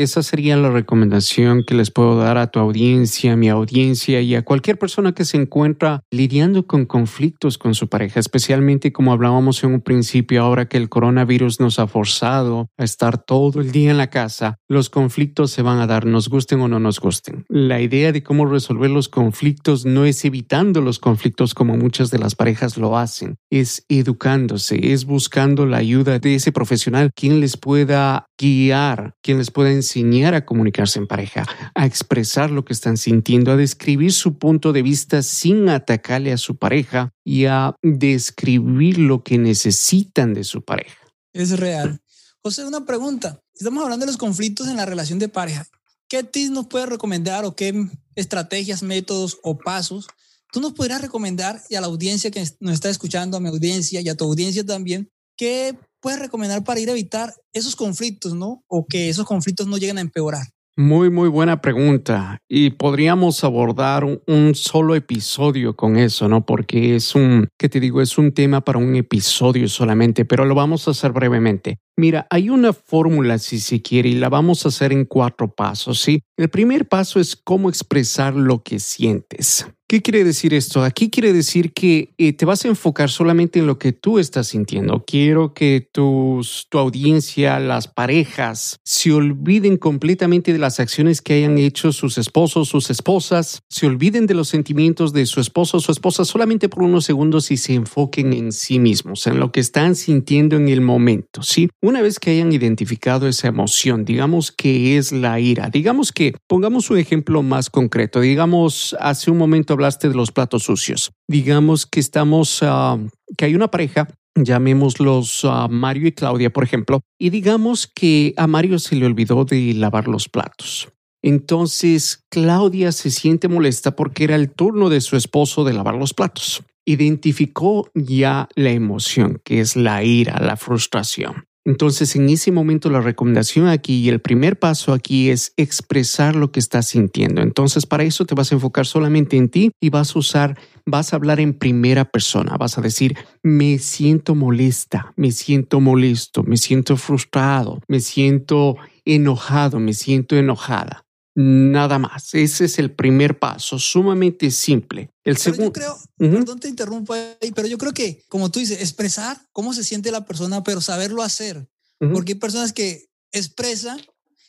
esa 0.00 0.22
sería 0.22 0.56
la 0.56 0.70
recomendación 0.70 1.64
que 1.64 1.74
les 1.74 1.90
puedo 1.90 2.16
dar 2.16 2.38
a 2.38 2.46
tu 2.46 2.60
audiencia, 2.60 3.32
a 3.32 3.36
mi 3.36 3.48
audiencia 3.48 4.20
y 4.20 4.36
a 4.36 4.44
cualquier 4.44 4.78
persona 4.78 5.10
que 5.10 5.24
se 5.24 5.36
encuentra 5.36 6.04
lidiando 6.12 6.64
con 6.64 6.86
conflictos 6.86 7.58
con 7.58 7.74
su 7.74 7.88
pareja, 7.88 8.20
especialmente 8.20 8.92
como 8.92 9.10
hablábamos 9.10 9.64
en 9.64 9.74
un 9.74 9.80
principio, 9.80 10.44
ahora 10.44 10.68
que 10.68 10.76
el 10.76 10.88
coronavirus 10.88 11.58
nos 11.58 11.80
ha 11.80 11.88
forzado 11.88 12.68
a 12.78 12.84
estar 12.84 13.18
todo 13.18 13.60
el 13.60 13.72
día 13.72 13.90
en 13.90 13.98
la 13.98 14.10
casa, 14.10 14.58
los 14.68 14.90
conflictos 14.90 15.50
se 15.50 15.62
van 15.62 15.80
a 15.80 15.88
dar, 15.88 16.06
nos 16.06 16.28
gusten 16.28 16.60
o 16.60 16.68
no 16.68 16.78
nos 16.78 17.00
gusten. 17.00 17.46
La 17.48 17.80
idea 17.80 18.12
de 18.12 18.22
cómo 18.22 18.46
resolver 18.46 18.90
los 18.90 19.08
conflictos 19.08 19.84
no 19.86 20.04
es 20.04 20.24
evitando 20.24 20.80
los 20.80 21.00
conflictos 21.00 21.52
como 21.52 21.76
muchas 21.76 22.12
de 22.12 22.20
las 22.20 22.36
parejas 22.36 22.76
lo 22.76 22.96
hacen, 22.96 23.38
es 23.50 23.84
educándose, 23.88 24.92
es 24.92 25.04
buscando 25.04 25.66
la 25.66 25.78
ayuda 25.78 26.20
de 26.20 26.36
ese 26.36 26.52
profesional 26.52 27.10
quien 27.12 27.40
les 27.40 27.56
pueda 27.56 28.28
guiar, 28.38 29.14
quien 29.22 29.38
les 29.38 29.50
pueda 29.50 29.70
enseñar 29.70 30.34
a 30.34 30.44
comunicarse 30.44 30.98
en 30.98 31.06
pareja, 31.06 31.46
a 31.74 31.86
expresar 31.86 32.50
lo 32.50 32.64
que 32.64 32.72
están 32.72 32.96
sintiendo, 32.96 33.52
a 33.52 33.56
describir 33.56 34.12
su 34.12 34.38
punto 34.38 34.72
de 34.72 34.82
vista 34.82 35.22
sin 35.22 35.68
atacarle 35.68 36.32
a 36.32 36.38
su 36.38 36.56
pareja 36.56 37.12
y 37.24 37.46
a 37.46 37.74
describir 37.82 38.98
lo 38.98 39.22
que 39.22 39.38
necesitan 39.38 40.34
de 40.34 40.44
su 40.44 40.62
pareja. 40.62 40.98
Es 41.32 41.58
real. 41.58 42.00
José, 42.42 42.64
una 42.64 42.84
pregunta. 42.84 43.40
Estamos 43.54 43.82
hablando 43.82 44.04
de 44.06 44.12
los 44.12 44.18
conflictos 44.18 44.68
en 44.68 44.76
la 44.76 44.86
relación 44.86 45.18
de 45.18 45.28
pareja. 45.28 45.66
¿Qué 46.08 46.22
tips 46.22 46.50
nos 46.50 46.66
puedes 46.66 46.88
recomendar 46.88 47.44
o 47.44 47.56
qué 47.56 47.88
estrategias, 48.14 48.82
métodos 48.82 49.38
o 49.42 49.58
pasos 49.58 50.06
tú 50.52 50.60
nos 50.60 50.72
podrías 50.72 51.02
recomendar 51.02 51.62
y 51.68 51.74
a 51.74 51.82
la 51.82 51.86
audiencia 51.86 52.30
que 52.30 52.42
nos 52.60 52.74
está 52.74 52.88
escuchando, 52.88 53.36
a 53.36 53.40
mi 53.40 53.48
audiencia 53.48 54.00
y 54.00 54.08
a 54.08 54.14
tu 54.14 54.24
audiencia 54.24 54.64
también, 54.64 55.10
qué 55.36 55.78
puedes 56.00 56.18
recomendar 56.18 56.64
para 56.64 56.80
ir 56.80 56.88
a 56.88 56.92
evitar 56.92 57.34
esos 57.52 57.76
conflictos, 57.76 58.34
¿no? 58.34 58.64
O 58.68 58.86
que 58.86 59.08
esos 59.08 59.26
conflictos 59.26 59.66
no 59.66 59.76
lleguen 59.76 59.98
a 59.98 60.02
empeorar. 60.02 60.46
Muy, 60.78 61.08
muy 61.08 61.30
buena 61.30 61.62
pregunta. 61.62 62.42
Y 62.50 62.68
podríamos 62.68 63.42
abordar 63.44 64.04
un, 64.04 64.54
solo 64.54 64.94
episodio 64.94 65.74
con 65.74 65.96
eso, 65.96 66.28
¿no? 66.28 66.44
Porque 66.44 66.96
es 66.96 67.14
un, 67.14 67.48
¿qué 67.58 67.70
te 67.70 67.80
digo? 67.80 68.02
Es 68.02 68.18
un 68.18 68.32
tema 68.32 68.60
para 68.60 68.78
un 68.78 68.94
episodio 68.94 69.68
solamente, 69.68 70.26
pero 70.26 70.44
lo 70.44 70.54
vamos 70.54 70.86
a 70.86 70.90
hacer 70.90 71.12
brevemente. 71.12 71.78
Mira, 71.96 72.26
hay 72.28 72.50
una 72.50 72.74
fórmula 72.74 73.38
si 73.38 73.58
se 73.58 73.80
quiere 73.80 74.10
y 74.10 74.16
la 74.16 74.28
vamos 74.28 74.66
a 74.66 74.68
hacer 74.68 74.92
en 74.92 75.06
cuatro 75.06 75.48
pasos, 75.48 75.98
¿sí? 75.98 76.20
El 76.36 76.50
primer 76.50 76.86
paso 76.86 77.20
es 77.20 77.36
cómo 77.36 77.70
expresar 77.70 78.34
lo 78.34 78.62
que 78.62 78.78
sientes. 78.78 79.66
¿Qué 79.88 80.02
quiere 80.02 80.24
decir 80.24 80.52
esto? 80.52 80.82
Aquí 80.82 81.10
quiere 81.10 81.32
decir 81.32 81.72
que 81.72 82.12
eh, 82.18 82.32
te 82.32 82.44
vas 82.44 82.64
a 82.64 82.68
enfocar 82.68 83.08
solamente 83.08 83.60
en 83.60 83.68
lo 83.68 83.78
que 83.78 83.92
tú 83.92 84.18
estás 84.18 84.48
sintiendo. 84.48 85.04
Quiero 85.06 85.54
que 85.54 85.88
tus, 85.92 86.66
tu 86.68 86.78
audiencia, 86.78 87.60
las 87.60 87.86
parejas, 87.86 88.80
se 88.82 89.12
olviden 89.12 89.76
completamente 89.76 90.52
de 90.52 90.58
las 90.58 90.80
acciones 90.80 91.22
que 91.22 91.34
hayan 91.34 91.58
hecho 91.58 91.92
sus 91.92 92.18
esposos, 92.18 92.66
sus 92.68 92.90
esposas, 92.90 93.62
se 93.68 93.86
olviden 93.86 94.26
de 94.26 94.34
los 94.34 94.48
sentimientos 94.48 95.12
de 95.12 95.24
su 95.24 95.38
esposo 95.38 95.76
o 95.76 95.80
su 95.80 95.92
esposa 95.92 96.24
solamente 96.24 96.68
por 96.68 96.82
unos 96.82 97.04
segundos 97.04 97.52
y 97.52 97.56
se 97.56 97.74
enfoquen 97.74 98.32
en 98.32 98.50
sí 98.50 98.80
mismos, 98.80 99.28
en 99.28 99.38
lo 99.38 99.52
que 99.52 99.60
están 99.60 99.94
sintiendo 99.94 100.56
en 100.56 100.68
el 100.68 100.80
momento. 100.80 101.44
¿sí? 101.44 101.68
Una 101.80 102.02
vez 102.02 102.18
que 102.18 102.32
hayan 102.32 102.50
identificado 102.50 103.28
esa 103.28 103.46
emoción, 103.46 104.04
digamos 104.04 104.50
que 104.50 104.96
es 104.96 105.12
la 105.12 105.38
ira, 105.38 105.70
digamos 105.70 106.10
que 106.10 106.34
pongamos 106.48 106.90
un 106.90 106.98
ejemplo 106.98 107.44
más 107.44 107.70
concreto, 107.70 108.20
digamos 108.20 108.96
hace 108.98 109.30
un 109.30 109.38
momento 109.38 109.75
hablaste 109.76 110.08
de 110.08 110.14
los 110.14 110.32
platos 110.32 110.64
sucios. 110.64 111.12
Digamos 111.28 111.86
que 111.86 112.00
estamos, 112.00 112.58
ah, 112.62 112.98
que 113.36 113.44
hay 113.44 113.54
una 113.54 113.70
pareja 113.70 114.08
llamémoslos 114.36 115.44
a 115.44 115.64
ah, 115.64 115.68
Mario 115.68 116.08
y 116.08 116.12
Claudia, 116.12 116.52
por 116.52 116.64
ejemplo, 116.64 117.00
y 117.18 117.30
digamos 117.30 117.86
que 117.86 118.34
a 118.36 118.46
Mario 118.46 118.78
se 118.78 118.96
le 118.96 119.06
olvidó 119.06 119.44
de 119.44 119.72
lavar 119.74 120.08
los 120.08 120.28
platos. 120.28 120.88
Entonces, 121.22 122.24
Claudia 122.30 122.92
se 122.92 123.10
siente 123.10 123.48
molesta 123.48 123.96
porque 123.96 124.24
era 124.24 124.36
el 124.36 124.50
turno 124.50 124.88
de 124.88 125.00
su 125.00 125.16
esposo 125.16 125.64
de 125.64 125.72
lavar 125.72 125.94
los 125.94 126.14
platos. 126.14 126.62
Identificó 126.84 127.90
ya 127.94 128.48
la 128.54 128.70
emoción, 128.70 129.40
que 129.42 129.60
es 129.60 129.74
la 129.74 130.04
ira, 130.04 130.38
la 130.40 130.56
frustración. 130.56 131.46
Entonces, 131.66 132.14
en 132.14 132.28
ese 132.30 132.52
momento, 132.52 132.90
la 132.90 133.00
recomendación 133.00 133.66
aquí 133.66 133.96
y 133.96 134.08
el 134.08 134.20
primer 134.20 134.56
paso 134.56 134.92
aquí 134.92 135.30
es 135.30 135.52
expresar 135.56 136.36
lo 136.36 136.52
que 136.52 136.60
estás 136.60 136.86
sintiendo. 136.86 137.42
Entonces, 137.42 137.86
para 137.86 138.04
eso 138.04 138.24
te 138.24 138.36
vas 138.36 138.52
a 138.52 138.54
enfocar 138.54 138.86
solamente 138.86 139.36
en 139.36 139.48
ti 139.48 139.72
y 139.80 139.90
vas 139.90 140.14
a 140.14 140.18
usar, 140.20 140.58
vas 140.86 141.12
a 141.12 141.16
hablar 141.16 141.40
en 141.40 141.54
primera 141.54 142.04
persona. 142.04 142.56
Vas 142.56 142.78
a 142.78 142.82
decir, 142.82 143.16
me 143.42 143.78
siento 143.78 144.36
molesta, 144.36 145.12
me 145.16 145.32
siento 145.32 145.80
molesto, 145.80 146.44
me 146.44 146.56
siento 146.56 146.96
frustrado, 146.96 147.80
me 147.88 147.98
siento 147.98 148.76
enojado, 149.04 149.80
me 149.80 149.92
siento 149.92 150.36
enojada. 150.36 151.05
Nada 151.38 151.98
más. 151.98 152.32
Ese 152.32 152.64
es 152.64 152.78
el 152.78 152.90
primer 152.90 153.38
paso, 153.38 153.78
sumamente 153.78 154.50
simple. 154.50 155.10
El 155.22 155.36
segundo. 155.36 155.66
Yo 155.66 155.72
creo, 155.72 155.98
perdón 156.16 156.58
te 156.58 156.68
interrumpo 156.68 157.12
ahí, 157.12 157.52
pero 157.54 157.68
yo 157.68 157.76
creo 157.76 157.92
que, 157.92 158.24
como 158.30 158.50
tú 158.50 158.58
dices, 158.58 158.80
expresar 158.80 159.38
cómo 159.52 159.74
se 159.74 159.84
siente 159.84 160.10
la 160.10 160.24
persona, 160.24 160.64
pero 160.64 160.80
saberlo 160.80 161.22
hacer. 161.22 161.68
Porque 161.98 162.32
hay 162.32 162.38
personas 162.38 162.72
que 162.72 163.10
expresan 163.32 164.00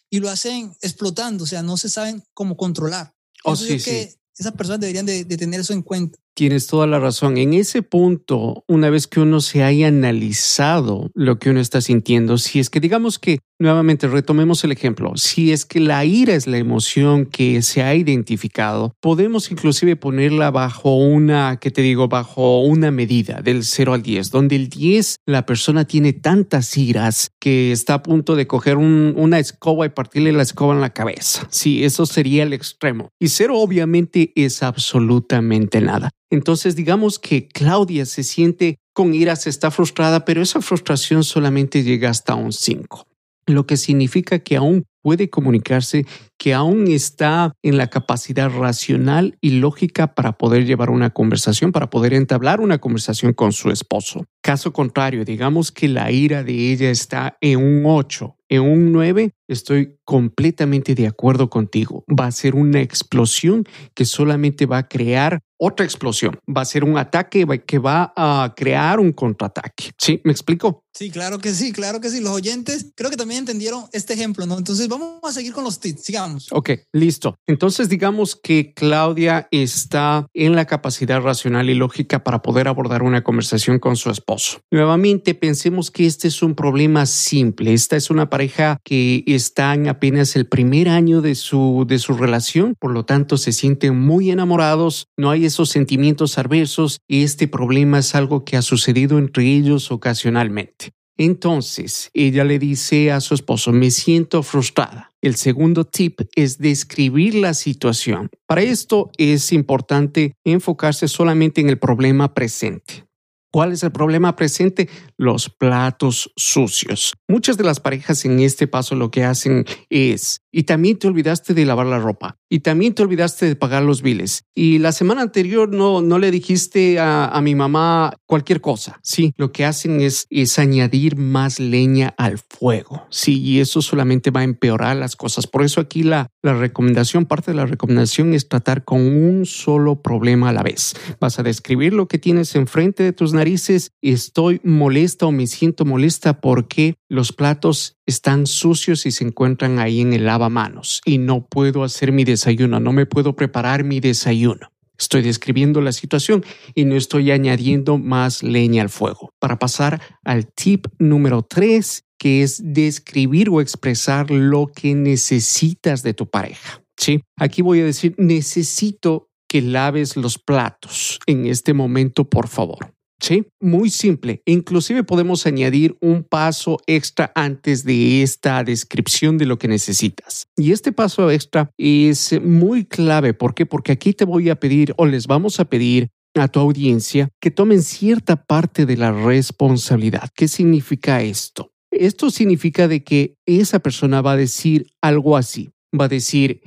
y 0.09 0.19
lo 0.19 0.29
hacen 0.29 0.73
explotando, 0.81 1.43
o 1.43 1.47
sea, 1.47 1.61
no 1.61 1.75
se 1.75 1.89
saben 1.89 2.23
cómo 2.33 2.55
controlar. 2.55 3.13
Oh, 3.43 3.57
sí, 3.57 3.79
sí. 3.79 4.09
esas 4.37 4.53
personas 4.53 4.79
deberían 4.79 5.05
de, 5.05 5.25
de 5.25 5.37
tener 5.37 5.59
eso 5.59 5.73
en 5.73 5.81
cuenta. 5.81 6.17
Tienes 6.37 6.67
toda 6.67 6.85
la 6.85 6.99
razón. 6.99 7.39
En 7.39 7.55
ese 7.55 7.81
punto, 7.81 8.63
una 8.67 8.91
vez 8.91 9.07
que 9.07 9.19
uno 9.19 9.41
se 9.41 9.63
haya 9.63 9.87
analizado 9.87 11.09
lo 11.15 11.39
que 11.39 11.49
uno 11.49 11.59
está 11.59 11.81
sintiendo, 11.81 12.37
si 12.37 12.59
es 12.59 12.69
que 12.69 12.79
digamos 12.79 13.17
que 13.17 13.39
Nuevamente, 13.59 14.07
retomemos 14.07 14.63
el 14.63 14.71
ejemplo. 14.71 15.13
Si 15.15 15.51
es 15.51 15.65
que 15.65 15.79
la 15.79 16.05
ira 16.05 16.35
es 16.35 16.45
la 16.45 16.59
emoción 16.59 17.25
que 17.25 17.63
se 17.63 17.81
ha 17.81 17.95
identificado, 17.95 18.93
podemos 19.01 19.49
inclusive 19.49 19.95
ponerla 19.95 20.51
bajo 20.51 20.95
una, 20.95 21.57
que 21.59 21.71
te 21.71 21.81
digo, 21.81 22.07
bajo 22.07 22.61
una 22.61 22.91
medida 22.91 23.41
del 23.41 23.63
0 23.63 23.95
al 23.95 24.03
10, 24.03 24.29
donde 24.29 24.55
el 24.57 24.69
10 24.69 25.15
la 25.25 25.47
persona 25.47 25.85
tiene 25.85 26.13
tantas 26.13 26.77
iras 26.77 27.31
que 27.39 27.71
está 27.71 27.95
a 27.95 28.03
punto 28.03 28.35
de 28.35 28.45
coger 28.45 28.77
una 28.77 29.39
escoba 29.39 29.87
y 29.87 29.89
partirle 29.89 30.33
la 30.33 30.43
escoba 30.43 30.75
en 30.75 30.81
la 30.81 30.93
cabeza. 30.93 31.47
Sí, 31.49 31.83
eso 31.83 32.05
sería 32.05 32.43
el 32.43 32.53
extremo. 32.53 33.09
Y 33.19 33.29
0 33.29 33.57
obviamente 33.57 34.33
es 34.35 34.61
absolutamente 34.61 35.81
nada. 35.81 36.11
Entonces, 36.29 36.75
digamos 36.75 37.19
que 37.19 37.47
Claudia 37.47 38.05
se 38.05 38.23
siente 38.23 38.77
con 38.93 39.13
ira, 39.13 39.35
se 39.35 39.49
está 39.49 39.71
frustrada, 39.71 40.25
pero 40.25 40.41
esa 40.41 40.61
frustración 40.61 41.23
solamente 41.23 41.83
llega 41.83 42.09
hasta 42.09 42.35
un 42.35 42.51
5 42.51 43.07
lo 43.47 43.65
que 43.65 43.77
significa 43.77 44.39
que 44.39 44.57
aún 44.57 44.85
puede 45.01 45.29
comunicarse, 45.29 46.05
que 46.37 46.53
aún 46.53 46.87
está 46.89 47.53
en 47.63 47.77
la 47.77 47.87
capacidad 47.87 48.49
racional 48.49 49.37
y 49.39 49.51
lógica 49.51 50.13
para 50.13 50.37
poder 50.37 50.65
llevar 50.65 50.89
una 50.89 51.11
conversación, 51.11 51.71
para 51.71 51.89
poder 51.89 52.13
entablar 52.13 52.59
una 52.59 52.79
conversación 52.79 53.31
con 53.33 53.53
su 53.53 53.69
esposo. 53.69 54.25
Caso 54.41 54.73
contrario, 54.73 55.23
digamos 55.23 55.71
que 55.71 55.87
la 55.87 56.11
ira 56.11 56.43
de 56.43 56.73
ella 56.73 56.89
está 56.89 57.37
en 57.39 57.59
un 57.59 57.83
8, 57.85 58.35
en 58.49 58.61
un 58.61 58.91
9, 58.91 59.31
estoy 59.47 59.97
completamente 60.03 60.95
de 60.95 61.07
acuerdo 61.07 61.49
contigo. 61.49 62.03
Va 62.07 62.27
a 62.27 62.31
ser 62.31 62.55
una 62.55 62.81
explosión 62.81 63.65
que 63.93 64.05
solamente 64.05 64.65
va 64.65 64.79
a 64.79 64.87
crear 64.87 65.39
otra 65.59 65.85
explosión. 65.85 66.39
Va 66.47 66.61
a 66.61 66.65
ser 66.65 66.83
un 66.83 66.97
ataque 66.97 67.45
que 67.65 67.79
va 67.79 68.13
a 68.15 68.53
crear 68.55 68.99
un 68.99 69.11
contraataque. 69.11 69.91
¿Sí? 69.97 70.21
¿Me 70.23 70.31
explico? 70.31 70.83
Sí, 70.93 71.11
claro 71.11 71.37
que 71.37 71.53
sí, 71.53 71.71
claro 71.73 72.01
que 72.01 72.09
sí. 72.09 72.21
Los 72.21 72.31
oyentes 72.31 72.87
creo 72.95 73.11
que 73.11 73.17
también 73.17 73.39
entendieron 73.39 73.85
este 73.91 74.13
ejemplo, 74.13 74.45
¿no? 74.45 74.57
Entonces 74.57 74.87
vamos 74.87 75.19
a 75.23 75.31
seguir 75.31 75.53
con 75.53 75.63
los 75.63 75.79
tips. 75.79 76.03
Sigamos. 76.03 76.47
Ok, 76.51 76.71
listo. 76.91 77.35
Entonces 77.45 77.89
digamos 77.89 78.35
que 78.35 78.73
Claudia 78.73 79.47
está 79.51 80.25
en 80.33 80.55
la 80.55 80.65
capacidad 80.65 81.21
racional 81.21 81.69
y 81.69 81.75
lógica 81.75 82.23
para 82.23 82.41
poder 82.41 82.67
abordar 82.67 83.03
una 83.03 83.23
conversación 83.23 83.79
con 83.79 83.95
su 83.95 84.09
esposo. 84.09 84.59
Nuevamente, 84.71 85.35
pensemos 85.35 85.91
que 85.91 86.05
este 86.05 86.27
es 86.29 86.41
un 86.41 86.55
problema 86.55 87.05
simple. 87.05 87.73
Esta 87.73 87.95
es 87.95 88.09
una 88.09 88.29
pareja 88.29 88.77
que 88.83 89.23
está 89.37 89.73
en 89.73 89.87
apenas 89.87 90.35
el 90.35 90.47
primer 90.47 90.89
año 90.89 91.21
de 91.21 91.35
su, 91.35 91.85
de 91.87 91.99
su 91.99 92.13
relación, 92.13 92.75
por 92.77 92.91
lo 92.91 93.05
tanto 93.05 93.37
se 93.37 93.53
sienten 93.53 93.97
muy 93.97 94.31
enamorados, 94.31 95.07
no 95.15 95.29
hay 95.29 95.45
esos 95.45 95.69
sentimientos 95.69 96.37
adversos 96.37 96.99
y 97.07 97.23
este 97.23 97.47
problema 97.47 97.99
es 97.99 98.13
algo 98.15 98.43
que 98.43 98.57
ha 98.57 98.61
sucedido 98.61 99.17
entre 99.17 99.45
ellos 99.45 99.91
ocasionalmente. 99.91 100.91
Entonces, 101.17 102.11
ella 102.13 102.43
le 102.43 102.59
dice 102.59 103.11
a 103.11 103.21
su 103.21 103.33
esposo, 103.33 103.71
me 103.71 103.89
siento 103.89 104.43
frustrada. 104.43 105.13
El 105.21 105.35
segundo 105.35 105.83
tip 105.83 106.21
es 106.35 106.59
describir 106.59 107.33
la 107.33 107.55
situación. 107.55 108.29
Para 108.45 108.61
esto 108.61 109.09
es 109.17 109.51
importante 109.51 110.35
enfocarse 110.43 111.07
solamente 111.07 111.59
en 111.59 111.69
el 111.69 111.79
problema 111.79 112.35
presente. 112.35 113.06
¿Cuál 113.51 113.71
es 113.71 113.83
el 113.83 113.91
problema 113.91 114.35
presente? 114.35 114.89
Los 115.17 115.49
platos 115.49 116.31
sucios. 116.35 117.13
Muchas 117.27 117.57
de 117.57 117.63
las 117.63 117.79
parejas 117.79 118.25
en 118.25 118.39
este 118.39 118.67
paso 118.67 118.95
lo 118.95 119.09
que 119.09 119.23
hacen 119.23 119.65
es, 119.89 120.41
y 120.51 120.63
también 120.63 120.99
te 120.99 121.07
olvidaste 121.07 121.53
de 121.53 121.65
lavar 121.65 121.85
la 121.85 121.99
ropa, 121.99 122.37
y 122.49 122.59
también 122.59 122.93
te 122.93 123.03
olvidaste 123.03 123.45
de 123.45 123.55
pagar 123.55 123.83
los 123.83 124.01
biles, 124.01 124.43
y 124.53 124.79
la 124.79 124.91
semana 124.91 125.21
anterior 125.21 125.69
no, 125.69 126.01
no 126.01 126.19
le 126.19 126.29
dijiste 126.29 126.99
a, 126.99 127.39
mi 127.41 127.55
mamá 127.55 128.13
cualquier 128.25 128.59
cosa. 128.59 128.99
Sí, 129.03 129.33
lo 129.37 129.51
que 129.51 129.63
hacen 129.63 130.01
es, 130.01 130.25
es 130.29 130.59
añadir 130.59 131.15
más 131.15 131.59
leña 131.59 132.13
al 132.17 132.39
fuego. 132.39 133.05
Sí, 133.09 133.39
y 133.41 133.59
eso 133.59 133.81
solamente 133.81 134.31
va 134.31 134.41
a 134.41 134.43
empeorar 134.43 134.97
las 134.97 135.15
cosas. 135.15 135.47
Por 135.47 135.63
eso 135.63 135.79
aquí 135.79 136.03
la, 136.03 136.27
la 136.41 136.53
recomendación, 136.53 137.25
parte 137.25 137.51
de 137.51 137.57
la 137.57 137.65
recomendación 137.65 138.33
es 138.33 138.49
tratar 138.49 138.83
con 138.83 139.01
un 139.01 139.45
solo 139.45 140.01
problema 140.01 140.49
a 140.49 140.53
la 140.53 140.63
vez. 140.63 140.95
Vas 141.21 141.39
a 141.39 141.43
describir 141.43 141.93
lo 141.93 142.07
que 142.07 142.17
tienes 142.17 142.55
enfrente 142.55 143.03
de 143.03 143.13
tus 143.13 143.33
narices, 143.37 143.91
estoy 144.01 144.59
molesta 144.63 145.25
o 145.25 145.31
me 145.31 145.47
siento 145.47 145.85
molesta 145.85 146.41
porque 146.41 146.95
los 147.09 147.31
platos 147.31 147.95
están 148.05 148.45
sucios 148.45 149.05
y 149.05 149.11
se 149.11 149.23
encuentran 149.23 149.79
ahí 149.79 150.01
en 150.01 150.13
el 150.13 150.25
lavamanos 150.25 151.01
y 151.05 151.17
no 151.17 151.47
puedo 151.47 151.83
hacer 151.83 152.11
mi 152.11 152.25
desayuno, 152.25 152.79
no 152.79 152.91
me 152.91 153.05
puedo 153.05 153.35
preparar 153.35 153.83
mi 153.83 153.99
desayuno. 153.99 154.69
Estoy 154.99 155.21
describiendo 155.21 155.79
la 155.81 155.91
situación 155.91 156.43
y 156.73 156.85
no 156.85 156.95
estoy 156.95 157.31
añadiendo 157.31 157.97
más 157.97 158.41
leña 158.41 158.81
al 158.81 158.89
fuego. 158.89 159.29
Para 159.39 159.59
pasar 159.59 160.01
al 160.23 160.51
tip 160.51 160.87
número 160.97 161.43
tres, 161.43 162.03
que 162.17 162.41
es 162.41 162.61
describir 162.63 163.49
o 163.49 163.61
expresar 163.61 164.31
lo 164.31 164.67
que 164.67 164.95
necesitas 164.95 166.01
de 166.01 166.13
tu 166.13 166.27
pareja. 166.27 166.83
Sí, 166.97 167.21
aquí 167.37 167.61
voy 167.61 167.81
a 167.81 167.85
decir, 167.85 168.15
necesito 168.17 169.29
que 169.47 169.61
laves 169.61 170.17
los 170.17 170.39
platos 170.39 171.19
en 171.27 171.45
este 171.45 171.73
momento, 171.73 172.27
por 172.27 172.47
favor. 172.47 172.93
Sí, 173.19 173.47
muy 173.59 173.89
simple. 173.89 174.41
Inclusive 174.45 175.03
podemos 175.03 175.47
añadir 175.47 175.97
un 176.01 176.23
paso 176.23 176.77
extra 176.85 177.31
antes 177.33 177.83
de 177.83 178.21
esta 178.21 178.63
descripción 178.63 179.37
de 179.37 179.47
lo 179.47 179.57
que 179.57 179.67
necesitas. 179.67 180.47
Y 180.55 180.71
este 180.71 180.91
paso 180.91 181.31
extra 181.31 181.71
es 181.77 182.39
muy 182.41 182.85
clave. 182.85 183.33
¿Por 183.33 183.55
qué? 183.55 183.65
Porque 183.65 183.91
aquí 183.91 184.13
te 184.13 184.25
voy 184.25 184.49
a 184.49 184.59
pedir 184.59 184.93
o 184.97 185.05
les 185.05 185.25
vamos 185.25 185.59
a 185.59 185.65
pedir 185.65 186.09
a 186.35 186.47
tu 186.47 186.59
audiencia 186.59 187.29
que 187.41 187.49
tomen 187.49 187.81
cierta 187.81 188.35
parte 188.35 188.85
de 188.85 188.97
la 188.97 189.11
responsabilidad. 189.11 190.29
¿Qué 190.35 190.47
significa 190.47 191.21
esto? 191.21 191.71
Esto 191.91 192.29
significa 192.29 192.87
de 192.87 193.03
que 193.03 193.35
esa 193.47 193.79
persona 193.79 194.21
va 194.21 194.33
a 194.33 194.37
decir 194.37 194.91
algo 195.01 195.37
así. 195.37 195.71
Va 195.99 196.05
a 196.05 196.09
decir, 196.09 196.61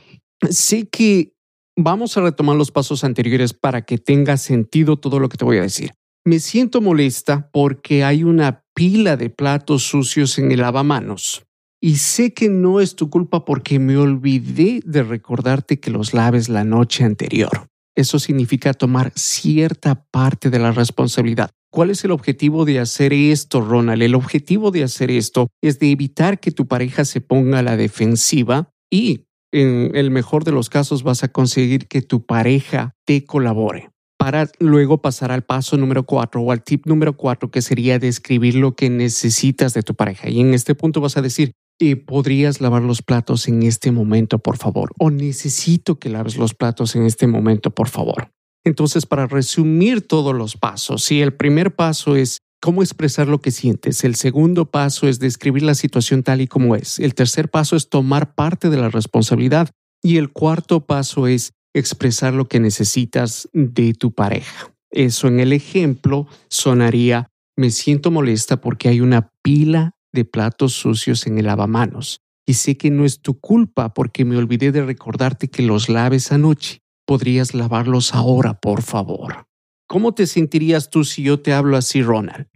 sé 0.50 0.88
que 0.88 1.34
vamos 1.76 2.16
a 2.16 2.22
retomar 2.22 2.56
los 2.56 2.72
pasos 2.72 3.04
anteriores 3.04 3.52
para 3.52 3.82
que 3.82 3.98
tenga 3.98 4.36
sentido 4.36 4.96
todo 4.96 5.20
lo 5.20 5.28
que 5.28 5.36
te 5.36 5.44
voy 5.44 5.58
a 5.58 5.62
decir. 5.62 5.92
Me 6.26 6.38
siento 6.38 6.82
molesta 6.82 7.48
porque 7.50 8.04
hay 8.04 8.24
una 8.24 8.62
pila 8.74 9.16
de 9.16 9.30
platos 9.30 9.84
sucios 9.84 10.38
en 10.38 10.52
el 10.52 10.60
lavamanos. 10.60 11.46
Y 11.80 11.96
sé 11.96 12.34
que 12.34 12.50
no 12.50 12.80
es 12.80 12.94
tu 12.94 13.08
culpa 13.08 13.46
porque 13.46 13.78
me 13.78 13.96
olvidé 13.96 14.82
de 14.84 15.02
recordarte 15.02 15.80
que 15.80 15.90
los 15.90 16.12
laves 16.12 16.50
la 16.50 16.62
noche 16.62 17.04
anterior. 17.04 17.68
Eso 17.96 18.18
significa 18.18 18.74
tomar 18.74 19.12
cierta 19.16 20.04
parte 20.10 20.50
de 20.50 20.58
la 20.58 20.72
responsabilidad. 20.72 21.48
¿Cuál 21.72 21.88
es 21.88 22.04
el 22.04 22.10
objetivo 22.10 22.66
de 22.66 22.80
hacer 22.80 23.14
esto, 23.14 23.62
Ronald? 23.62 24.02
El 24.02 24.14
objetivo 24.14 24.70
de 24.70 24.82
hacer 24.82 25.10
esto 25.10 25.48
es 25.62 25.78
de 25.78 25.90
evitar 25.90 26.38
que 26.38 26.50
tu 26.50 26.68
pareja 26.68 27.06
se 27.06 27.22
ponga 27.22 27.60
a 27.60 27.62
la 27.62 27.78
defensiva 27.78 28.68
y, 28.90 29.24
en 29.52 29.96
el 29.96 30.10
mejor 30.10 30.44
de 30.44 30.52
los 30.52 30.68
casos, 30.68 31.02
vas 31.02 31.24
a 31.24 31.28
conseguir 31.28 31.88
que 31.88 32.02
tu 32.02 32.26
pareja 32.26 32.94
te 33.06 33.24
colabore 33.24 33.88
para 34.20 34.50
luego 34.58 34.98
pasar 35.00 35.32
al 35.32 35.44
paso 35.44 35.78
número 35.78 36.04
cuatro 36.04 36.42
o 36.42 36.52
al 36.52 36.62
tip 36.62 36.84
número 36.84 37.16
cuatro, 37.16 37.50
que 37.50 37.62
sería 37.62 37.98
describir 37.98 38.54
lo 38.54 38.76
que 38.76 38.90
necesitas 38.90 39.72
de 39.72 39.82
tu 39.82 39.94
pareja. 39.94 40.28
Y 40.28 40.40
en 40.40 40.52
este 40.52 40.74
punto 40.74 41.00
vas 41.00 41.16
a 41.16 41.22
decir, 41.22 41.52
eh, 41.80 41.96
¿podrías 41.96 42.60
lavar 42.60 42.82
los 42.82 43.00
platos 43.00 43.48
en 43.48 43.62
este 43.62 43.92
momento, 43.92 44.38
por 44.38 44.58
favor? 44.58 44.92
O 44.98 45.10
necesito 45.10 45.98
que 45.98 46.10
laves 46.10 46.36
los 46.36 46.52
platos 46.52 46.96
en 46.96 47.06
este 47.06 47.26
momento, 47.28 47.70
por 47.70 47.88
favor. 47.88 48.30
Entonces, 48.62 49.06
para 49.06 49.26
resumir 49.26 50.06
todos 50.06 50.34
los 50.34 50.54
pasos, 50.54 51.02
si 51.02 51.22
el 51.22 51.32
primer 51.32 51.74
paso 51.74 52.14
es 52.14 52.40
cómo 52.60 52.82
expresar 52.82 53.26
lo 53.26 53.40
que 53.40 53.50
sientes, 53.50 54.04
el 54.04 54.16
segundo 54.16 54.66
paso 54.66 55.08
es 55.08 55.18
describir 55.18 55.62
la 55.62 55.74
situación 55.74 56.22
tal 56.24 56.42
y 56.42 56.46
como 56.46 56.76
es, 56.76 56.98
el 56.98 57.14
tercer 57.14 57.48
paso 57.48 57.74
es 57.74 57.88
tomar 57.88 58.34
parte 58.34 58.68
de 58.68 58.76
la 58.76 58.90
responsabilidad 58.90 59.70
y 60.02 60.18
el 60.18 60.30
cuarto 60.30 60.84
paso 60.84 61.26
es 61.26 61.54
expresar 61.74 62.34
lo 62.34 62.48
que 62.48 62.60
necesitas 62.60 63.48
de 63.52 63.94
tu 63.94 64.12
pareja. 64.12 64.74
Eso 64.90 65.28
en 65.28 65.40
el 65.40 65.52
ejemplo 65.52 66.26
sonaría, 66.48 67.30
me 67.56 67.70
siento 67.70 68.10
molesta 68.10 68.60
porque 68.60 68.88
hay 68.88 69.00
una 69.00 69.32
pila 69.42 69.92
de 70.12 70.24
platos 70.24 70.72
sucios 70.72 71.26
en 71.26 71.38
el 71.38 71.46
lavamanos 71.46 72.20
y 72.46 72.54
sé 72.54 72.76
que 72.76 72.90
no 72.90 73.04
es 73.04 73.20
tu 73.20 73.38
culpa 73.38 73.94
porque 73.94 74.24
me 74.24 74.36
olvidé 74.36 74.72
de 74.72 74.84
recordarte 74.84 75.48
que 75.48 75.62
los 75.62 75.88
laves 75.88 76.32
anoche. 76.32 76.80
¿Podrías 77.06 77.54
lavarlos 77.54 78.14
ahora, 78.14 78.58
por 78.58 78.82
favor? 78.82 79.46
¿Cómo 79.86 80.14
te 80.14 80.26
sentirías 80.26 80.90
tú 80.90 81.04
si 81.04 81.22
yo 81.22 81.40
te 81.40 81.52
hablo 81.52 81.76
así, 81.76 82.02
Ronald? 82.02 82.48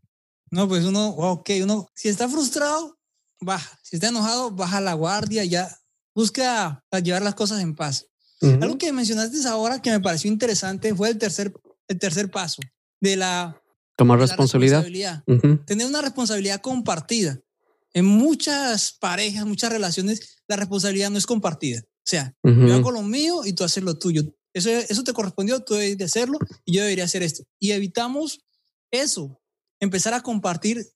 No, 0.50 0.68
pues 0.68 0.84
uno, 0.84 1.08
ok, 1.08 1.50
uno, 1.62 1.88
si 1.94 2.08
está 2.08 2.28
frustrado, 2.28 2.98
baja. 3.40 3.78
Si 3.82 3.96
está 3.96 4.08
enojado, 4.08 4.50
baja 4.50 4.80
la 4.80 4.94
guardia, 4.94 5.44
ya 5.44 5.68
busca 6.14 6.84
llevar 7.02 7.22
las 7.22 7.34
cosas 7.34 7.60
en 7.60 7.74
paz. 7.74 8.06
Algo 8.40 8.78
que 8.78 8.92
mencionaste 8.92 9.46
ahora 9.48 9.80
que 9.80 9.90
me 9.90 10.00
pareció 10.00 10.30
interesante 10.30 10.94
fue 10.94 11.10
el 11.10 11.18
tercer, 11.18 11.52
el 11.88 11.98
tercer 11.98 12.30
paso 12.30 12.62
de 13.00 13.16
la... 13.16 13.60
Tomar 13.96 14.18
responsabilidad. 14.18 15.22
Tener 15.66 15.86
una 15.86 16.02
responsabilidad 16.02 16.60
compartida. 16.60 17.40
En 17.92 18.04
muchas 18.04 18.92
parejas, 18.92 19.46
muchas 19.46 19.72
relaciones, 19.72 20.42
la 20.48 20.56
responsabilidad 20.56 21.10
no 21.10 21.18
es 21.18 21.26
compartida. 21.26 21.80
O 21.80 22.06
sea, 22.06 22.34
yo 22.42 22.74
hago 22.74 22.90
lo 22.90 23.02
mío 23.02 23.44
y 23.44 23.52
tú 23.52 23.64
haces 23.64 23.82
lo 23.82 23.98
tuyo. 23.98 24.24
Eso, 24.52 24.68
eso 24.70 25.04
te 25.04 25.12
correspondió, 25.12 25.60
tú 25.60 25.74
debes 25.74 25.96
de 25.96 26.04
hacerlo 26.04 26.38
y 26.64 26.74
yo 26.74 26.82
debería 26.82 27.04
hacer 27.04 27.22
esto. 27.22 27.44
Y 27.58 27.70
evitamos 27.70 28.40
eso, 28.90 29.40
empezar 29.80 30.12
a 30.14 30.22
compartir 30.22 30.86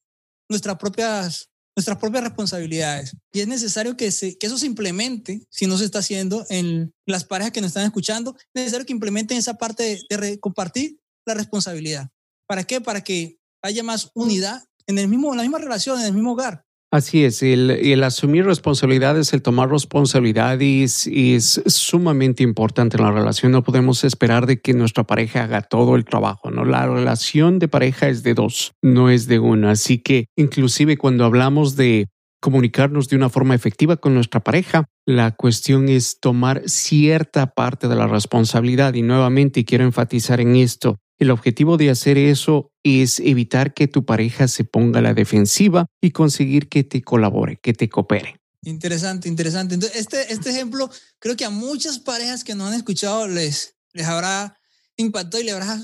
nuestras 0.47 0.77
propias 0.77 1.49
nuestras 1.79 1.97
propias 1.97 2.25
responsabilidades. 2.25 3.15
Y 3.31 3.39
es 3.39 3.47
necesario 3.47 3.95
que, 3.95 4.07
eso 4.07 4.57
se 4.57 4.65
implemente, 4.65 5.47
si 5.49 5.65
no 5.65 5.77
se 5.77 5.85
está 5.85 5.99
haciendo 5.99 6.45
en 6.49 6.93
las 7.05 7.23
parejas 7.23 7.53
que 7.53 7.61
nos 7.61 7.69
están 7.69 7.85
escuchando, 7.85 8.35
es 8.37 8.47
necesario 8.53 8.85
que 8.85 8.91
implementen 8.91 9.37
esa 9.37 9.53
parte 9.53 9.97
de, 10.09 10.39
compartir 10.41 10.99
la 11.25 11.35
responsabilidad. 11.35 12.09
¿Para 12.47 12.65
qué? 12.65 12.81
Para 12.81 13.01
que 13.01 13.39
haya 13.61 13.81
más 13.81 14.11
unidad 14.13 14.61
en, 14.87 14.97
el 14.97 15.07
mismo, 15.07 15.31
en 15.31 15.37
la 15.37 15.43
misma 15.43 15.59
relación, 15.59 15.99
en 15.99 16.07
el 16.07 16.13
mismo 16.13 16.33
hogar. 16.33 16.65
Así 16.91 17.23
es, 17.23 17.43
el, 17.43 18.03
asumir 18.03 18.45
responsabilidades, 18.45 19.31
el 19.33 19.43
tomar 19.43 19.69
responsabilidades 19.69 21.05
es 21.05 21.61
sumamente 21.67 22.41
importante 22.41 22.97
en 22.97 23.03
la 23.03 23.11
relación. 23.11 23.51
No 23.51 23.63
podemos 23.63 24.03
esperar 24.03 24.47
de 24.47 24.59
que 24.59 24.73
nuestra 24.73 25.03
pareja 25.03 25.43
haga 25.43 25.61
todo 25.61 25.95
el 25.95 26.03
trabajo, 26.03 26.49
¿no? 26.49 26.65
La 26.65 26.87
relación 26.87 27.59
de 27.59 27.67
pareja 27.67 28.09
es 28.09 28.23
de 28.23 28.33
dos, 28.33 28.71
no 28.81 29.11
es 29.11 29.27
de 29.27 29.37
uno. 29.37 29.69
Así 29.69 29.99
que 29.99 30.25
inclusive 30.35 30.97
cuando 30.97 31.25
hablamos 31.25 31.75
de 31.75 32.07
comunicarnos 32.41 33.07
de 33.07 33.17
una 33.17 33.29
forma 33.29 33.53
efectiva 33.53 33.97
con 33.97 34.15
nuestra 34.15 34.39
pareja, 34.39 34.85
la 35.05 35.35
cuestión 35.35 35.89
es 35.89 36.19
tomar 36.19 36.63
cierta 36.65 37.53
parte 37.53 37.87
de 37.87 37.97
la 37.97 38.07
responsabilidad. 38.07 38.95
Y 38.95 39.03
nuevamente 39.03 39.63
quiero 39.63 39.83
enfatizar 39.83 40.41
en 40.41 40.55
esto, 40.55 40.97
el 41.19 41.31
objetivo 41.31 41.77
de 41.77 41.89
hacer 41.89 42.17
eso 42.17 42.71
es 42.83 43.19
evitar 43.19 43.73
que 43.73 43.87
tu 43.87 44.05
pareja 44.05 44.47
se 44.47 44.63
ponga 44.63 44.99
a 44.99 45.01
la 45.01 45.13
defensiva 45.13 45.85
y 46.01 46.11
conseguir 46.11 46.69
que 46.69 46.83
te 46.83 47.01
colabore, 47.01 47.59
que 47.61 47.73
te 47.73 47.89
coopere. 47.89 48.39
Interesante, 48.63 49.27
interesante. 49.27 49.75
Entonces, 49.75 49.99
este, 49.99 50.33
este 50.33 50.49
ejemplo 50.49 50.89
creo 51.19 51.35
que 51.35 51.45
a 51.45 51.49
muchas 51.49 51.99
parejas 51.99 52.43
que 52.43 52.55
no 52.55 52.67
han 52.67 52.73
escuchado 52.73 53.27
les, 53.27 53.75
les 53.93 54.07
habrá 54.07 54.57
impactado 54.97 55.41
y 55.41 55.45
les 55.45 55.53
habrá 55.53 55.81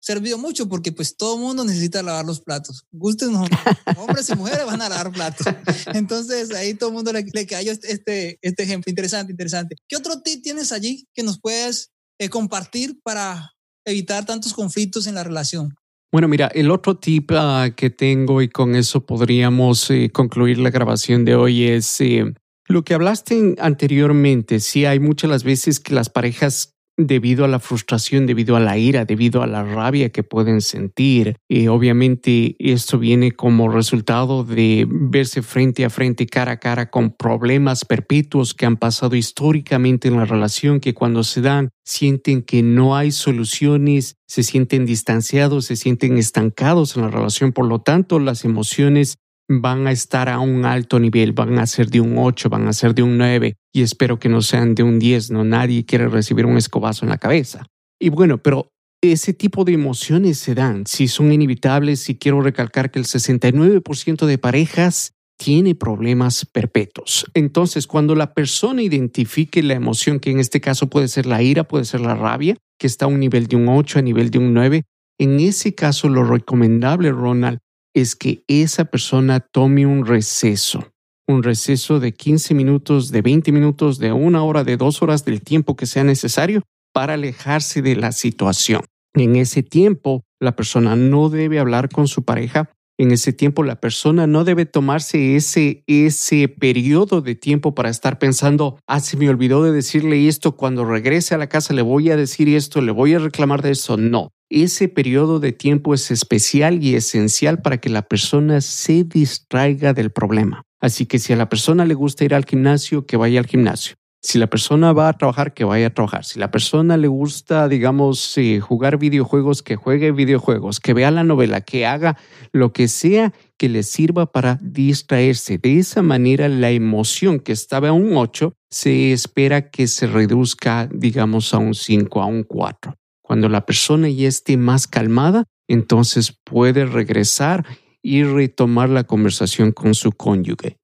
servido 0.00 0.38
mucho 0.38 0.68
porque 0.68 0.92
pues 0.92 1.16
todo 1.16 1.36
mundo 1.36 1.64
necesita 1.64 2.00
lavar 2.02 2.24
los 2.24 2.40
platos. 2.40 2.84
Gusten 2.92 3.34
hombres 3.96 4.28
y 4.28 4.36
mujeres 4.36 4.66
van 4.66 4.82
a 4.82 4.88
lavar 4.88 5.12
platos. 5.12 5.46
Entonces 5.94 6.52
ahí 6.52 6.74
todo 6.74 6.90
el 6.90 6.94
mundo 6.94 7.12
le, 7.12 7.24
le 7.32 7.46
cayó 7.46 7.72
este, 7.72 7.92
este, 7.92 8.38
este, 8.40 8.62
ejemplo. 8.62 8.90
Interesante, 8.90 9.32
interesante. 9.32 9.76
¿Qué 9.88 9.96
otro 9.96 10.20
tip 10.22 10.42
tienes 10.44 10.70
allí 10.70 11.08
que 11.12 11.24
nos 11.24 11.40
puedes 11.40 11.90
eh, 12.18 12.28
compartir 12.28 13.00
para 13.02 13.55
evitar 13.86 14.26
tantos 14.26 14.52
conflictos 14.52 15.06
en 15.06 15.14
la 15.14 15.24
relación? 15.24 15.74
Bueno, 16.12 16.28
mira, 16.28 16.46
el 16.48 16.70
otro 16.70 16.96
tip 16.96 17.30
uh, 17.32 17.74
que 17.74 17.90
tengo 17.90 18.40
y 18.42 18.48
con 18.48 18.74
eso 18.74 19.04
podríamos 19.04 19.90
eh, 19.90 20.10
concluir 20.12 20.58
la 20.58 20.70
grabación 20.70 21.24
de 21.24 21.34
hoy 21.34 21.64
es 21.64 22.00
eh, 22.00 22.32
lo 22.66 22.84
que 22.84 22.94
hablaste 22.94 23.54
anteriormente. 23.58 24.60
Sí, 24.60 24.84
hay 24.84 25.00
muchas 25.00 25.30
las 25.30 25.44
veces 25.44 25.80
que 25.80 25.94
las 25.94 26.08
parejas 26.08 26.75
debido 26.96 27.44
a 27.44 27.48
la 27.48 27.58
frustración, 27.58 28.26
debido 28.26 28.56
a 28.56 28.60
la 28.60 28.78
ira, 28.78 29.04
debido 29.04 29.42
a 29.42 29.46
la 29.46 29.62
rabia 29.62 30.10
que 30.10 30.22
pueden 30.22 30.60
sentir. 30.60 31.36
Y 31.48 31.68
obviamente 31.68 32.56
esto 32.58 32.98
viene 32.98 33.32
como 33.32 33.68
resultado 33.68 34.44
de 34.44 34.86
verse 34.88 35.42
frente 35.42 35.84
a 35.84 35.90
frente, 35.90 36.26
cara 36.26 36.52
a 36.52 36.58
cara 36.58 36.90
con 36.90 37.10
problemas 37.10 37.84
perpetuos 37.84 38.54
que 38.54 38.66
han 38.66 38.76
pasado 38.76 39.16
históricamente 39.16 40.08
en 40.08 40.16
la 40.16 40.24
relación, 40.24 40.80
que 40.80 40.94
cuando 40.94 41.22
se 41.22 41.40
dan 41.40 41.70
sienten 41.84 42.42
que 42.42 42.62
no 42.62 42.96
hay 42.96 43.12
soluciones, 43.12 44.16
se 44.26 44.42
sienten 44.42 44.86
distanciados, 44.86 45.66
se 45.66 45.76
sienten 45.76 46.18
estancados 46.18 46.96
en 46.96 47.02
la 47.02 47.08
relación. 47.08 47.52
Por 47.52 47.66
lo 47.66 47.80
tanto, 47.80 48.18
las 48.18 48.44
emociones 48.44 49.18
van 49.48 49.86
a 49.86 49.92
estar 49.92 50.28
a 50.28 50.38
un 50.40 50.64
alto 50.64 50.98
nivel, 50.98 51.32
van 51.32 51.58
a 51.58 51.66
ser 51.66 51.88
de 51.88 52.00
un 52.00 52.18
8, 52.18 52.48
van 52.48 52.66
a 52.68 52.72
ser 52.72 52.94
de 52.94 53.02
un 53.02 53.16
9 53.16 53.54
y 53.72 53.82
espero 53.82 54.18
que 54.18 54.28
no 54.28 54.42
sean 54.42 54.74
de 54.74 54.82
un 54.82 54.98
10, 54.98 55.30
no 55.30 55.44
nadie 55.44 55.84
quiere 55.84 56.08
recibir 56.08 56.46
un 56.46 56.56
escobazo 56.56 57.04
en 57.04 57.10
la 57.10 57.18
cabeza. 57.18 57.66
Y 58.00 58.08
bueno, 58.08 58.38
pero 58.38 58.68
ese 59.02 59.32
tipo 59.32 59.64
de 59.64 59.72
emociones 59.72 60.38
se 60.38 60.54
dan, 60.54 60.84
si 60.86 61.08
son 61.08 61.32
inevitables 61.32 62.08
y 62.08 62.16
quiero 62.16 62.40
recalcar 62.40 62.90
que 62.90 62.98
el 62.98 63.04
69% 63.04 64.26
de 64.26 64.38
parejas 64.38 65.12
tiene 65.38 65.74
problemas 65.74 66.46
perpetuos. 66.46 67.26
Entonces, 67.34 67.86
cuando 67.86 68.14
la 68.14 68.32
persona 68.32 68.82
identifique 68.82 69.62
la 69.62 69.74
emoción, 69.74 70.18
que 70.18 70.30
en 70.30 70.40
este 70.40 70.60
caso 70.60 70.88
puede 70.88 71.08
ser 71.08 71.26
la 71.26 71.42
ira, 71.42 71.64
puede 71.64 71.84
ser 71.84 72.00
la 72.00 72.14
rabia, 72.14 72.56
que 72.78 72.86
está 72.86 73.04
a 73.04 73.08
un 73.08 73.20
nivel 73.20 73.46
de 73.46 73.56
un 73.56 73.68
8, 73.68 73.98
a 73.98 74.02
nivel 74.02 74.30
de 74.30 74.38
un 74.38 74.54
9, 74.54 74.82
en 75.18 75.40
ese 75.40 75.74
caso 75.74 76.08
lo 76.08 76.24
recomendable, 76.24 77.10
Ronald, 77.10 77.58
es 77.96 78.14
que 78.14 78.44
esa 78.46 78.84
persona 78.84 79.40
tome 79.40 79.86
un 79.86 80.04
receso, 80.04 80.92
un 81.26 81.42
receso 81.42 81.98
de 81.98 82.12
15 82.12 82.52
minutos, 82.52 83.10
de 83.10 83.22
20 83.22 83.52
minutos, 83.52 83.98
de 83.98 84.12
una 84.12 84.44
hora, 84.44 84.64
de 84.64 84.76
dos 84.76 85.00
horas, 85.00 85.24
del 85.24 85.40
tiempo 85.40 85.76
que 85.76 85.86
sea 85.86 86.04
necesario 86.04 86.62
para 86.92 87.14
alejarse 87.14 87.80
de 87.80 87.96
la 87.96 88.12
situación. 88.12 88.82
En 89.14 89.36
ese 89.36 89.62
tiempo, 89.62 90.24
la 90.38 90.54
persona 90.54 90.94
no 90.94 91.30
debe 91.30 91.58
hablar 91.58 91.88
con 91.88 92.06
su 92.06 92.22
pareja. 92.22 92.70
En 92.98 93.10
ese 93.10 93.34
tiempo, 93.34 93.62
la 93.62 93.78
persona 93.78 94.26
no 94.26 94.44
debe 94.44 94.64
tomarse 94.64 95.36
ese, 95.36 95.84
ese 95.86 96.48
periodo 96.48 97.20
de 97.20 97.34
tiempo 97.34 97.74
para 97.74 97.90
estar 97.90 98.18
pensando, 98.18 98.78
ah, 98.86 99.00
se 99.00 99.18
me 99.18 99.28
olvidó 99.28 99.62
de 99.62 99.72
decirle 99.72 100.28
esto, 100.28 100.56
cuando 100.56 100.84
regrese 100.86 101.34
a 101.34 101.38
la 101.38 101.48
casa 101.48 101.74
le 101.74 101.82
voy 101.82 102.10
a 102.10 102.16
decir 102.16 102.48
esto, 102.48 102.80
le 102.80 102.92
voy 102.92 103.12
a 103.12 103.18
reclamar 103.18 103.60
de 103.60 103.72
eso. 103.72 103.98
No, 103.98 104.30
ese 104.48 104.88
periodo 104.88 105.40
de 105.40 105.52
tiempo 105.52 105.92
es 105.92 106.10
especial 106.10 106.82
y 106.82 106.94
esencial 106.94 107.60
para 107.60 107.78
que 107.78 107.90
la 107.90 108.02
persona 108.02 108.62
se 108.62 109.04
distraiga 109.04 109.92
del 109.92 110.10
problema. 110.10 110.62
Así 110.80 111.04
que 111.04 111.18
si 111.18 111.32
a 111.32 111.36
la 111.36 111.48
persona 111.48 111.84
le 111.84 111.94
gusta 111.94 112.24
ir 112.24 112.34
al 112.34 112.46
gimnasio, 112.46 113.06
que 113.06 113.16
vaya 113.18 113.40
al 113.40 113.46
gimnasio. 113.46 113.96
Si 114.28 114.40
la 114.40 114.48
persona 114.48 114.92
va 114.92 115.08
a 115.08 115.12
trabajar, 115.12 115.54
que 115.54 115.62
vaya 115.62 115.86
a 115.86 115.94
trabajar. 115.94 116.24
Si 116.24 116.40
la 116.40 116.50
persona 116.50 116.96
le 116.96 117.06
gusta, 117.06 117.68
digamos, 117.68 118.34
jugar 118.60 118.98
videojuegos, 118.98 119.62
que 119.62 119.76
juegue 119.76 120.10
videojuegos, 120.10 120.80
que 120.80 120.94
vea 120.94 121.12
la 121.12 121.22
novela, 121.22 121.60
que 121.60 121.86
haga 121.86 122.18
lo 122.50 122.72
que 122.72 122.88
sea 122.88 123.32
que 123.56 123.68
le 123.68 123.84
sirva 123.84 124.32
para 124.32 124.58
distraerse. 124.60 125.58
De 125.58 125.78
esa 125.78 126.02
manera, 126.02 126.48
la 126.48 126.72
emoción 126.72 127.38
que 127.38 127.52
estaba 127.52 127.90
a 127.90 127.92
un 127.92 128.16
8 128.16 128.52
se 128.68 129.12
espera 129.12 129.70
que 129.70 129.86
se 129.86 130.08
reduzca, 130.08 130.88
digamos, 130.92 131.54
a 131.54 131.58
un 131.58 131.76
5, 131.76 132.20
a 132.20 132.26
un 132.26 132.42
4. 132.42 132.96
Cuando 133.22 133.48
la 133.48 133.64
persona 133.64 134.08
ya 134.08 134.26
esté 134.26 134.56
más 134.56 134.88
calmada, 134.88 135.44
entonces 135.68 136.36
puede 136.42 136.84
regresar 136.84 137.64
y 138.02 138.24
retomar 138.24 138.88
la 138.88 139.04
conversación 139.04 139.70
con 139.70 139.94
su 139.94 140.10
cónyuge. 140.10 140.78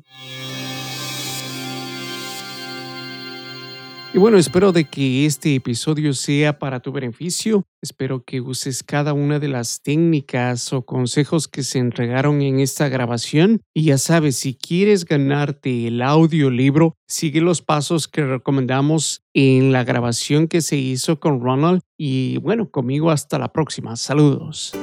Y 4.15 4.17
bueno, 4.17 4.39
espero 4.39 4.71
de 4.71 4.85
que 4.85 5.27
este 5.27 5.53
episodio 5.53 6.13
sea 6.13 6.57
para 6.57 6.79
tu 6.79 6.91
beneficio. 6.91 7.65
Espero 7.83 8.23
que 8.23 8.41
uses 8.41 8.81
cada 8.81 9.13
una 9.13 9.37
de 9.37 9.47
las 9.47 9.81
técnicas 9.83 10.73
o 10.73 10.83
consejos 10.83 11.47
que 11.47 11.61
se 11.61 11.77
entregaron 11.77 12.41
en 12.41 12.59
esta 12.59 12.89
grabación. 12.89 13.61
Y 13.75 13.85
ya 13.85 13.99
sabes, 13.99 14.37
si 14.37 14.55
quieres 14.55 15.05
ganarte 15.05 15.87
el 15.87 16.01
audiolibro, 16.01 16.95
sigue 17.07 17.41
los 17.41 17.61
pasos 17.61 18.07
que 18.07 18.23
recomendamos 18.23 19.21
en 19.35 19.71
la 19.71 19.83
grabación 19.83 20.47
que 20.47 20.61
se 20.61 20.77
hizo 20.77 21.19
con 21.19 21.41
Ronald. 21.41 21.81
Y 21.95 22.37
bueno, 22.37 22.71
conmigo 22.71 23.11
hasta 23.11 23.37
la 23.37 23.51
próxima. 23.51 23.95
Saludos. 23.97 24.73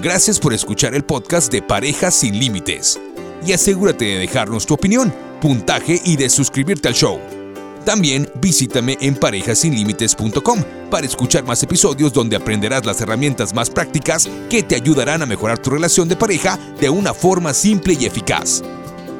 Gracias 0.00 0.38
por 0.38 0.54
escuchar 0.54 0.94
el 0.94 1.02
podcast 1.02 1.50
de 1.50 1.60
Parejas 1.60 2.14
sin 2.14 2.38
Límites. 2.38 3.00
Y 3.44 3.52
asegúrate 3.52 4.04
de 4.04 4.18
dejarnos 4.18 4.64
tu 4.64 4.74
opinión, 4.74 5.12
puntaje 5.40 6.00
y 6.04 6.16
de 6.16 6.30
suscribirte 6.30 6.86
al 6.86 6.94
show. 6.94 7.18
También 7.84 8.30
visítame 8.40 8.96
en 9.00 9.16
parejasinlímites.com 9.16 10.62
para 10.88 11.04
escuchar 11.04 11.42
más 11.42 11.64
episodios 11.64 12.12
donde 12.12 12.36
aprenderás 12.36 12.86
las 12.86 13.00
herramientas 13.00 13.52
más 13.52 13.70
prácticas 13.70 14.28
que 14.48 14.62
te 14.62 14.76
ayudarán 14.76 15.22
a 15.22 15.26
mejorar 15.26 15.58
tu 15.58 15.70
relación 15.70 16.08
de 16.08 16.14
pareja 16.14 16.56
de 16.80 16.90
una 16.90 17.12
forma 17.12 17.52
simple 17.52 17.96
y 17.98 18.06
eficaz. 18.06 18.62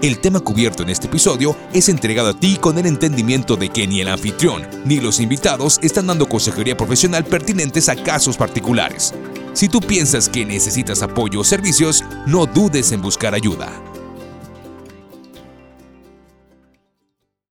El 0.01 0.21
tema 0.21 0.39
cubierto 0.39 0.85
en 0.85 0.91
este 0.91 1.09
episodio 1.09 1.57
es 1.73 1.89
entregado 1.89 2.29
a 2.29 2.39
ti 2.39 2.57
con 2.57 2.79
el 2.79 2.87
entendimiento 2.87 3.57
de 3.57 3.69
que 3.69 3.89
ni 3.89 4.01
el 4.01 4.07
anfitrión 4.07 4.63
ni 4.85 5.01
los 5.01 5.19
invitados 5.19 5.81
están 5.83 6.07
dando 6.07 6.29
consejería 6.29 6.77
profesional 6.77 7.25
pertinentes 7.25 7.89
a 7.89 7.97
casos 7.97 8.37
particulares. 8.37 9.13
Si 9.59 9.69
tú 9.69 9.81
piensas 9.81 10.29
que 10.29 10.45
necesitas 10.47 11.03
apoyo 11.03 11.41
o 11.41 11.45
servicios, 11.45 12.05
no 12.29 12.47
dudes 12.47 12.93
en 12.93 13.03
buscar 13.03 13.35
ayuda. 13.35 13.73